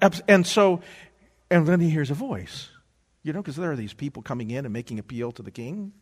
Uh, 0.00 0.10
and 0.28 0.46
so, 0.46 0.80
and 1.50 1.66
then 1.66 1.80
he 1.80 1.90
hears 1.90 2.10
a 2.10 2.14
voice. 2.14 2.68
You 3.26 3.32
know, 3.32 3.42
because 3.42 3.56
there 3.56 3.72
are 3.72 3.76
these 3.76 3.92
people 3.92 4.22
coming 4.22 4.52
in 4.52 4.64
and 4.66 4.72
making 4.72 5.00
appeal 5.00 5.32
to 5.32 5.42
the 5.42 5.50
king. 5.50 5.92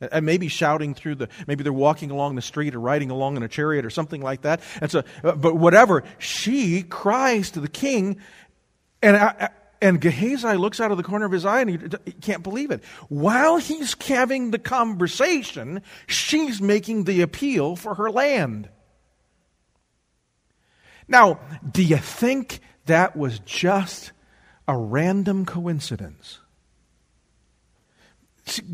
And 0.00 0.24
maybe 0.24 0.48
shouting 0.48 0.94
through 0.94 1.16
the, 1.16 1.28
maybe 1.46 1.62
they're 1.62 1.70
walking 1.70 2.10
along 2.10 2.34
the 2.34 2.40
street 2.40 2.74
or 2.74 2.80
riding 2.80 3.10
along 3.10 3.36
in 3.36 3.42
a 3.42 3.48
chariot 3.48 3.84
or 3.84 3.90
something 3.90 4.22
like 4.22 4.40
that. 4.40 4.62
And 4.80 4.90
so, 4.90 5.02
uh, 5.22 5.32
but 5.32 5.56
whatever, 5.56 6.02
she 6.16 6.82
cries 6.82 7.50
to 7.50 7.60
the 7.60 7.68
king, 7.68 8.16
and, 9.02 9.18
I, 9.18 9.50
and 9.82 10.00
Gehazi 10.00 10.56
looks 10.56 10.80
out 10.80 10.90
of 10.90 10.96
the 10.96 11.02
corner 11.02 11.26
of 11.26 11.32
his 11.32 11.44
eye 11.44 11.60
and 11.60 11.68
he, 11.68 11.78
he 12.06 12.12
can't 12.12 12.42
believe 12.42 12.70
it. 12.70 12.82
While 13.10 13.58
he's 13.58 13.94
having 14.02 14.50
the 14.50 14.58
conversation, 14.58 15.82
she's 16.06 16.62
making 16.62 17.04
the 17.04 17.20
appeal 17.20 17.76
for 17.76 17.96
her 17.96 18.10
land. 18.10 18.70
Now, 21.06 21.38
do 21.70 21.82
you 21.82 21.98
think 21.98 22.60
that 22.86 23.14
was 23.14 23.40
just 23.40 24.12
a 24.66 24.74
random 24.74 25.44
coincidence? 25.44 26.40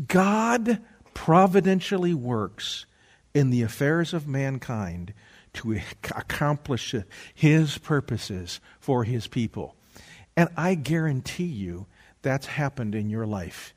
God 0.07 0.81
providentially 1.13 2.13
works 2.13 2.85
in 3.33 3.49
the 3.49 3.61
affairs 3.61 4.13
of 4.13 4.27
mankind 4.27 5.13
to 5.53 5.79
accomplish 6.15 6.95
his 7.33 7.77
purposes 7.77 8.59
for 8.79 9.03
his 9.03 9.27
people. 9.27 9.75
And 10.35 10.49
I 10.57 10.75
guarantee 10.75 11.45
you 11.45 11.87
that's 12.21 12.47
happened 12.47 12.95
in 12.95 13.09
your 13.09 13.25
life 13.25 13.73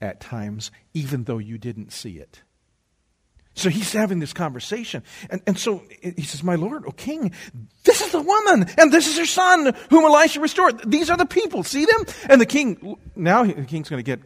at 0.00 0.20
times, 0.20 0.70
even 0.92 1.24
though 1.24 1.38
you 1.38 1.58
didn't 1.58 1.92
see 1.92 2.18
it. 2.18 2.42
So 3.56 3.68
he's 3.68 3.92
having 3.92 4.18
this 4.18 4.32
conversation. 4.32 5.04
And, 5.30 5.40
and 5.46 5.58
so 5.58 5.84
he 6.02 6.22
says, 6.22 6.42
My 6.42 6.56
Lord, 6.56 6.84
O 6.86 6.90
King, 6.90 7.32
this 7.84 8.00
is 8.00 8.10
the 8.10 8.20
woman, 8.20 8.68
and 8.76 8.92
this 8.92 9.06
is 9.06 9.16
her 9.16 9.26
son, 9.26 9.74
whom 9.90 10.04
Elisha 10.04 10.40
restored. 10.40 10.90
These 10.90 11.08
are 11.08 11.16
the 11.16 11.26
people. 11.26 11.62
See 11.62 11.84
them? 11.84 12.04
And 12.28 12.40
the 12.40 12.46
king, 12.46 12.96
now 13.14 13.44
the 13.44 13.64
king's 13.64 13.88
going 13.88 14.02
to 14.02 14.02
get 14.02 14.20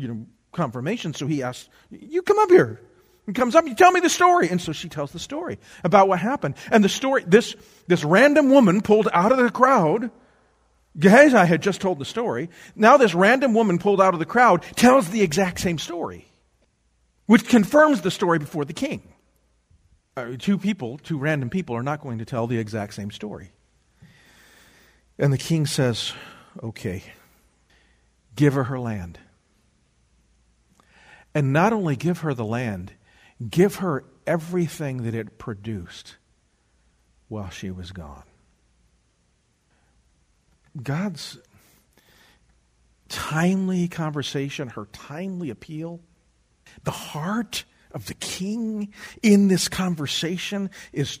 you 0.00 0.08
know, 0.08 0.26
confirmation. 0.52 1.14
So 1.14 1.26
he 1.26 1.42
asks, 1.42 1.68
You 1.90 2.22
come 2.22 2.38
up 2.38 2.50
here. 2.50 2.80
He 3.26 3.32
comes 3.32 3.54
up, 3.54 3.66
you 3.66 3.74
tell 3.74 3.92
me 3.92 4.00
the 4.00 4.10
story. 4.10 4.48
And 4.48 4.60
so 4.60 4.72
she 4.72 4.88
tells 4.88 5.12
the 5.12 5.18
story 5.18 5.58
about 5.84 6.08
what 6.08 6.18
happened. 6.18 6.56
And 6.70 6.82
the 6.82 6.88
story, 6.88 7.22
this, 7.26 7.54
this 7.86 8.02
random 8.02 8.50
woman 8.50 8.80
pulled 8.80 9.08
out 9.12 9.30
of 9.30 9.38
the 9.38 9.50
crowd. 9.50 10.10
Gehazi 10.98 11.36
had 11.36 11.62
just 11.62 11.80
told 11.80 11.98
the 12.00 12.04
story. 12.04 12.50
Now 12.74 12.96
this 12.96 13.14
random 13.14 13.54
woman 13.54 13.78
pulled 13.78 14.00
out 14.00 14.14
of 14.14 14.20
the 14.20 14.26
crowd 14.26 14.62
tells 14.74 15.10
the 15.10 15.22
exact 15.22 15.60
same 15.60 15.78
story, 15.78 16.26
which 17.26 17.46
confirms 17.46 18.00
the 18.00 18.10
story 18.10 18.40
before 18.40 18.64
the 18.64 18.72
king. 18.72 19.02
Uh, 20.16 20.32
two 20.36 20.58
people, 20.58 20.98
two 20.98 21.16
random 21.16 21.50
people, 21.50 21.76
are 21.76 21.84
not 21.84 22.02
going 22.02 22.18
to 22.18 22.24
tell 22.24 22.48
the 22.48 22.58
exact 22.58 22.94
same 22.94 23.12
story. 23.12 23.52
And 25.18 25.32
the 25.32 25.38
king 25.38 25.66
says, 25.66 26.12
Okay, 26.64 27.04
give 28.34 28.54
her 28.54 28.64
her 28.64 28.80
land. 28.80 29.20
And 31.34 31.52
not 31.52 31.72
only 31.72 31.96
give 31.96 32.18
her 32.20 32.34
the 32.34 32.44
land, 32.44 32.92
give 33.48 33.76
her 33.76 34.04
everything 34.26 35.04
that 35.04 35.14
it 35.14 35.38
produced 35.38 36.16
while 37.28 37.50
she 37.50 37.70
was 37.70 37.92
gone. 37.92 38.24
God's 40.82 41.38
timely 43.08 43.88
conversation, 43.88 44.68
her 44.68 44.86
timely 44.92 45.50
appeal, 45.50 46.00
the 46.84 46.90
heart 46.90 47.64
of 47.92 48.06
the 48.06 48.14
king 48.14 48.92
in 49.22 49.48
this 49.48 49.68
conversation 49.68 50.70
is 50.92 51.18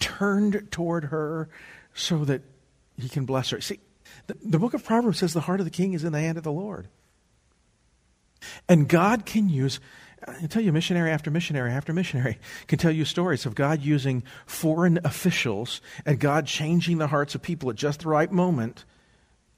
turned 0.00 0.70
toward 0.70 1.04
her 1.04 1.48
so 1.94 2.24
that 2.24 2.42
he 2.96 3.08
can 3.08 3.24
bless 3.24 3.50
her. 3.50 3.60
See, 3.60 3.80
the, 4.26 4.36
the 4.44 4.58
book 4.58 4.74
of 4.74 4.84
Proverbs 4.84 5.18
says 5.18 5.32
the 5.32 5.40
heart 5.40 5.60
of 5.60 5.66
the 5.66 5.70
king 5.70 5.92
is 5.92 6.04
in 6.04 6.12
the 6.12 6.20
hand 6.20 6.38
of 6.38 6.44
the 6.44 6.52
Lord. 6.52 6.88
And 8.68 8.88
God 8.88 9.26
can 9.26 9.48
use, 9.48 9.80
I 10.26 10.46
tell 10.46 10.62
you, 10.62 10.72
missionary 10.72 11.10
after 11.10 11.30
missionary 11.30 11.72
after 11.72 11.92
missionary 11.92 12.38
can 12.66 12.78
tell 12.78 12.90
you 12.92 13.04
stories 13.04 13.46
of 13.46 13.54
God 13.54 13.82
using 13.82 14.22
foreign 14.46 14.98
officials 15.04 15.80
and 16.06 16.20
God 16.20 16.46
changing 16.46 16.98
the 16.98 17.08
hearts 17.08 17.34
of 17.34 17.42
people 17.42 17.70
at 17.70 17.76
just 17.76 18.00
the 18.00 18.08
right 18.08 18.30
moment 18.30 18.84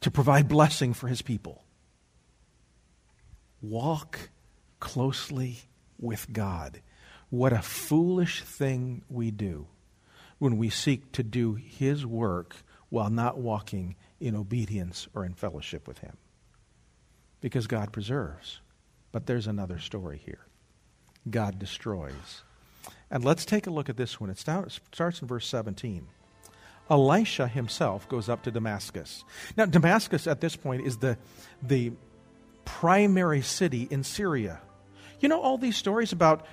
to 0.00 0.10
provide 0.10 0.48
blessing 0.48 0.94
for 0.94 1.08
his 1.08 1.22
people. 1.22 1.64
walk 3.62 4.30
closely 4.80 5.58
with 5.98 6.32
God. 6.32 6.80
What 7.28 7.52
a 7.52 7.62
foolish 7.62 8.42
thing 8.42 9.02
we 9.08 9.30
do 9.30 9.66
when 10.38 10.56
we 10.56 10.70
seek 10.70 11.12
to 11.12 11.22
do 11.22 11.54
His 11.54 12.04
work 12.06 12.56
while 12.88 13.10
not 13.10 13.38
walking 13.38 13.94
in 14.18 14.34
obedience 14.34 15.06
or 15.14 15.24
in 15.24 15.34
fellowship 15.34 15.86
with 15.86 15.98
Him. 15.98 16.16
Because 17.40 17.66
God 17.66 17.92
preserves. 17.92 18.60
But 19.12 19.26
there's 19.26 19.46
another 19.46 19.78
story 19.78 20.20
here 20.24 20.46
God 21.28 21.58
destroys. 21.58 22.42
And 23.10 23.24
let's 23.24 23.44
take 23.44 23.66
a 23.66 23.70
look 23.70 23.88
at 23.88 23.96
this 23.96 24.20
one. 24.20 24.30
It 24.30 24.38
starts 24.38 25.22
in 25.22 25.28
verse 25.28 25.46
17. 25.46 26.06
Elisha 26.88 27.46
himself 27.46 28.08
goes 28.08 28.28
up 28.28 28.42
to 28.44 28.50
Damascus. 28.50 29.24
Now, 29.56 29.66
Damascus 29.66 30.26
at 30.26 30.40
this 30.40 30.56
point 30.56 30.86
is 30.86 30.98
the, 30.98 31.18
the 31.62 31.92
primary 32.64 33.42
city 33.42 33.86
in 33.90 34.02
Syria. 34.02 34.60
You 35.20 35.28
know 35.28 35.40
all 35.40 35.58
these 35.58 35.76
stories 35.76 36.12
about 36.12 36.46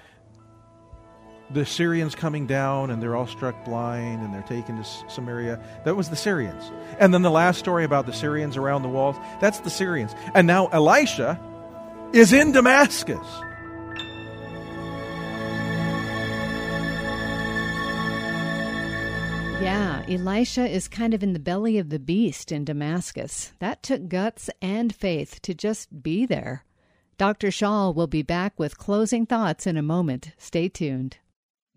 the 1.49 1.65
Syrians 1.65 2.13
coming 2.13 2.45
down 2.45 2.91
and 2.91 3.01
they're 3.01 3.15
all 3.15 3.27
struck 3.27 3.63
blind 3.65 4.21
and 4.21 4.33
they're 4.33 4.41
taken 4.43 4.77
to 4.77 4.83
Samaria. 5.07 5.63
That 5.85 5.95
was 5.95 6.09
the 6.09 6.15
Syrians. 6.15 6.71
And 6.99 7.13
then 7.13 7.21
the 7.21 7.31
last 7.31 7.57
story 7.57 7.85
about 7.85 8.05
the 8.05 8.13
Syrians 8.13 8.57
around 8.57 8.81
the 8.81 8.89
walls, 8.89 9.15
that's 9.39 9.59
the 9.61 9.69
Syrians. 9.69 10.13
And 10.35 10.45
now 10.45 10.67
Elisha 10.67 11.39
is 12.13 12.33
in 12.33 12.51
Damascus. 12.51 13.27
Yeah, 19.61 20.05
Elisha 20.07 20.67
is 20.67 20.87
kind 20.87 21.13
of 21.13 21.23
in 21.23 21.33
the 21.33 21.39
belly 21.39 21.77
of 21.77 21.89
the 21.89 21.99
beast 21.99 22.51
in 22.51 22.63
Damascus. 22.63 23.53
That 23.59 23.83
took 23.83 24.07
guts 24.07 24.49
and 24.61 24.93
faith 24.93 25.41
to 25.41 25.53
just 25.53 26.03
be 26.03 26.25
there. 26.25 26.63
Dr. 27.17 27.47
Schaal 27.47 27.95
will 27.95 28.07
be 28.07 28.21
back 28.21 28.57
with 28.59 28.77
closing 28.77 29.25
thoughts 29.25 29.65
in 29.65 29.75
a 29.75 29.81
moment. 29.81 30.31
Stay 30.37 30.69
tuned. 30.69 31.17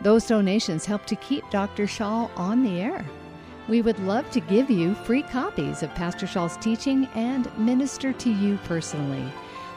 Those 0.00 0.26
donations 0.26 0.84
help 0.84 1.06
to 1.06 1.14
keep 1.14 1.48
Dr. 1.50 1.84
Schaal 1.84 2.36
on 2.36 2.64
the 2.64 2.80
air. 2.80 3.04
We 3.68 3.82
would 3.82 4.00
love 4.00 4.28
to 4.32 4.40
give 4.40 4.68
you 4.68 4.94
free 4.94 5.22
copies 5.22 5.84
of 5.84 5.94
Pastor 5.94 6.26
Schaal's 6.26 6.56
teaching 6.56 7.06
and 7.14 7.56
minister 7.56 8.12
to 8.14 8.30
you 8.30 8.58
personally. 8.64 9.32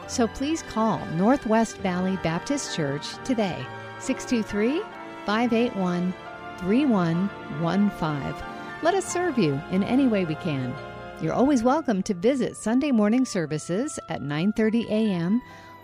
So 0.08 0.26
please 0.28 0.62
call 0.62 1.04
Northwest 1.16 1.78
Valley 1.78 2.18
Baptist 2.22 2.76
Church 2.76 3.14
today, 3.24 3.64
623 3.98 4.82
581 5.24 6.12
3115. 6.58 8.34
Let 8.82 8.94
us 8.94 9.06
serve 9.06 9.38
you 9.38 9.60
in 9.70 9.82
any 9.82 10.08
way 10.08 10.24
we 10.24 10.34
can. 10.36 10.74
You're 11.20 11.32
always 11.32 11.62
welcome 11.62 12.02
to 12.02 12.14
visit 12.14 12.56
Sunday 12.56 12.90
morning 12.90 13.24
services 13.24 13.98
at 14.08 14.22
9:30 14.22 14.90
a.m. 14.90 15.40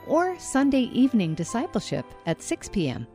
or 0.07 0.39
Sunday 0.39 0.91
evening 0.93 1.35
discipleship 1.35 2.05
at 2.27 2.43
6 2.43 2.69
p.m. 2.71 3.07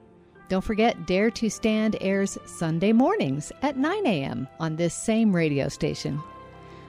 Don't 0.47 0.63
forget 0.63 1.05
Dare 1.05 1.31
to 1.31 1.49
Stand 1.49 1.97
airs 1.99 2.37
Sunday 2.45 2.93
mornings 2.93 3.51
at 3.61 3.77
9 3.77 4.05
a.m. 4.05 4.47
on 4.59 4.75
this 4.75 4.93
same 4.93 5.35
radio 5.35 5.67
station. 5.67 6.21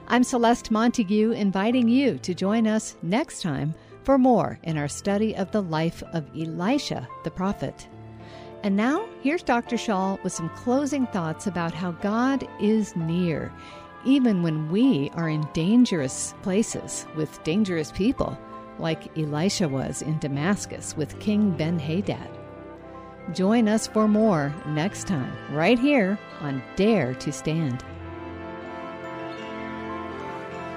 I'm 0.07 0.23
Celeste 0.23 0.71
Montague 0.71 1.31
inviting 1.31 1.89
you 1.89 2.17
to 2.19 2.33
join 2.33 2.67
us 2.67 2.95
next 3.01 3.41
time 3.41 3.73
for 4.05 4.17
more 4.17 4.59
in 4.63 4.77
our 4.77 4.87
study 4.87 5.35
of 5.35 5.51
the 5.51 5.61
life 5.61 6.03
of 6.13 6.29
Elisha 6.37 7.07
the 7.23 7.31
prophet. 7.31 7.87
And 8.63 8.75
now, 8.75 9.07
here's 9.21 9.43
Dr. 9.43 9.75
Schaal 9.75 10.23
with 10.23 10.33
some 10.33 10.49
closing 10.49 11.05
thoughts 11.07 11.45
about 11.47 11.73
how 11.73 11.91
God 11.91 12.47
is 12.61 12.95
near, 12.95 13.51
even 14.05 14.43
when 14.43 14.71
we 14.71 15.11
are 15.15 15.29
in 15.29 15.47
dangerous 15.53 16.33
places 16.41 17.05
with 17.15 17.43
dangerous 17.43 17.91
people, 17.91 18.37
like 18.79 19.15
Elisha 19.17 19.67
was 19.67 20.01
in 20.01 20.17
Damascus 20.19 20.95
with 20.95 21.19
King 21.19 21.51
Ben 21.51 21.77
Hadad. 21.79 22.29
Join 23.33 23.67
us 23.67 23.87
for 23.87 24.07
more 24.07 24.53
next 24.67 25.07
time, 25.07 25.35
right 25.51 25.79
here 25.79 26.19
on 26.41 26.61
Dare 26.75 27.15
to 27.15 27.31
Stand. 27.31 27.83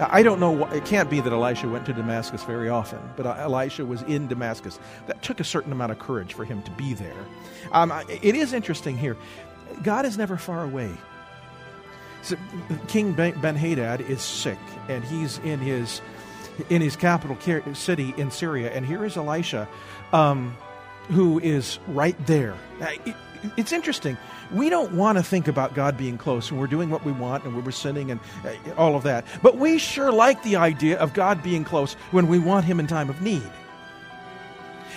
I 0.00 0.22
don't 0.22 0.38
know. 0.38 0.64
It 0.66 0.84
can't 0.84 1.10
be 1.10 1.20
that 1.20 1.32
Elisha 1.32 1.68
went 1.68 1.84
to 1.86 1.92
Damascus 1.92 2.44
very 2.44 2.68
often, 2.68 3.00
but 3.16 3.26
uh, 3.26 3.34
Elisha 3.38 3.84
was 3.84 4.02
in 4.02 4.28
Damascus. 4.28 4.78
That 5.06 5.22
took 5.22 5.40
a 5.40 5.44
certain 5.44 5.72
amount 5.72 5.92
of 5.92 5.98
courage 5.98 6.34
for 6.34 6.44
him 6.44 6.62
to 6.62 6.70
be 6.72 6.94
there. 6.94 7.24
Um, 7.72 7.92
it 8.08 8.34
is 8.34 8.52
interesting 8.52 8.96
here. 8.96 9.16
God 9.82 10.04
is 10.04 10.16
never 10.16 10.36
far 10.36 10.64
away. 10.64 10.90
So 12.22 12.36
King 12.88 13.12
Ben 13.12 13.56
Hadad 13.56 14.00
is 14.02 14.20
sick, 14.20 14.58
and 14.88 15.04
he's 15.04 15.38
in 15.38 15.60
his 15.60 16.00
in 16.68 16.82
his 16.82 16.96
capital 16.96 17.36
city 17.74 18.14
in 18.16 18.30
Syria, 18.30 18.72
and 18.72 18.84
here 18.84 19.04
is 19.04 19.16
Elisha, 19.16 19.68
um, 20.12 20.56
who 21.08 21.38
is 21.38 21.78
right 21.88 22.16
there. 22.26 22.56
It, 23.42 23.52
it's 23.56 23.72
interesting 23.72 24.16
we 24.50 24.70
don't 24.70 24.92
want 24.92 25.18
to 25.18 25.24
think 25.24 25.48
about 25.48 25.74
God 25.74 25.96
being 25.96 26.18
close 26.18 26.50
and 26.50 26.58
we're 26.58 26.66
doing 26.66 26.90
what 26.90 27.04
we 27.04 27.12
want 27.12 27.44
and 27.44 27.64
we're 27.64 27.70
sinning 27.70 28.10
and 28.10 28.20
uh, 28.44 28.74
all 28.76 28.96
of 28.96 29.02
that. 29.02 29.26
But 29.42 29.56
we 29.56 29.78
sure 29.78 30.10
like 30.10 30.42
the 30.42 30.56
idea 30.56 30.98
of 30.98 31.12
God 31.12 31.42
being 31.42 31.64
close 31.64 31.94
when 32.10 32.28
we 32.28 32.38
want 32.38 32.64
Him 32.64 32.80
in 32.80 32.86
time 32.86 33.10
of 33.10 33.20
need. 33.20 33.42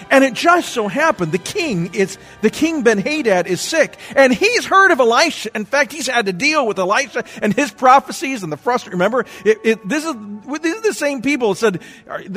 And 0.09 0.23
it 0.23 0.33
just 0.33 0.69
so 0.69 0.87
happened 0.87 1.31
the 1.31 1.37
king 1.37 1.93
is 1.93 2.17
the 2.41 2.49
king 2.49 2.81
Ben 2.81 2.97
Hadad 2.97 3.45
is 3.45 3.61
sick, 3.61 3.97
and 4.15 4.33
he's 4.33 4.65
heard 4.65 4.89
of 4.89 4.99
Elisha. 4.99 5.51
In 5.53 5.65
fact, 5.65 5.91
he's 5.91 6.07
had 6.07 6.25
to 6.25 6.33
deal 6.33 6.65
with 6.65 6.79
Elisha 6.79 7.23
and 7.41 7.53
his 7.53 7.71
prophecies 7.71 8.41
and 8.41 8.51
the 8.51 8.57
frustration. 8.57 8.97
Remember, 8.97 9.25
it, 9.45 9.59
it, 9.63 9.87
this 9.87 10.03
is 10.03 10.15
these 10.61 10.75
are 10.75 10.81
the 10.81 10.93
same 10.93 11.21
people 11.21 11.53
said 11.53 11.81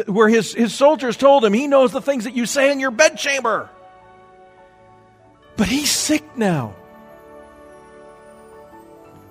where 0.06 0.28
his 0.28 0.52
his 0.52 0.74
soldiers 0.74 1.16
told 1.16 1.42
him 1.42 1.54
he 1.54 1.66
knows 1.66 1.92
the 1.92 2.02
things 2.02 2.24
that 2.24 2.34
you 2.34 2.44
say 2.44 2.70
in 2.70 2.80
your 2.80 2.90
bedchamber. 2.90 3.70
But 5.56 5.68
he's 5.68 5.90
sick 5.90 6.24
now. 6.36 6.74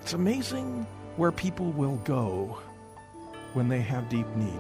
It's 0.01 0.13
amazing 0.13 0.85
where 1.17 1.31
people 1.31 1.71
will 1.71 1.97
go 2.03 2.57
when 3.53 3.67
they 3.69 3.81
have 3.81 4.09
deep 4.09 4.27
need. 4.35 4.59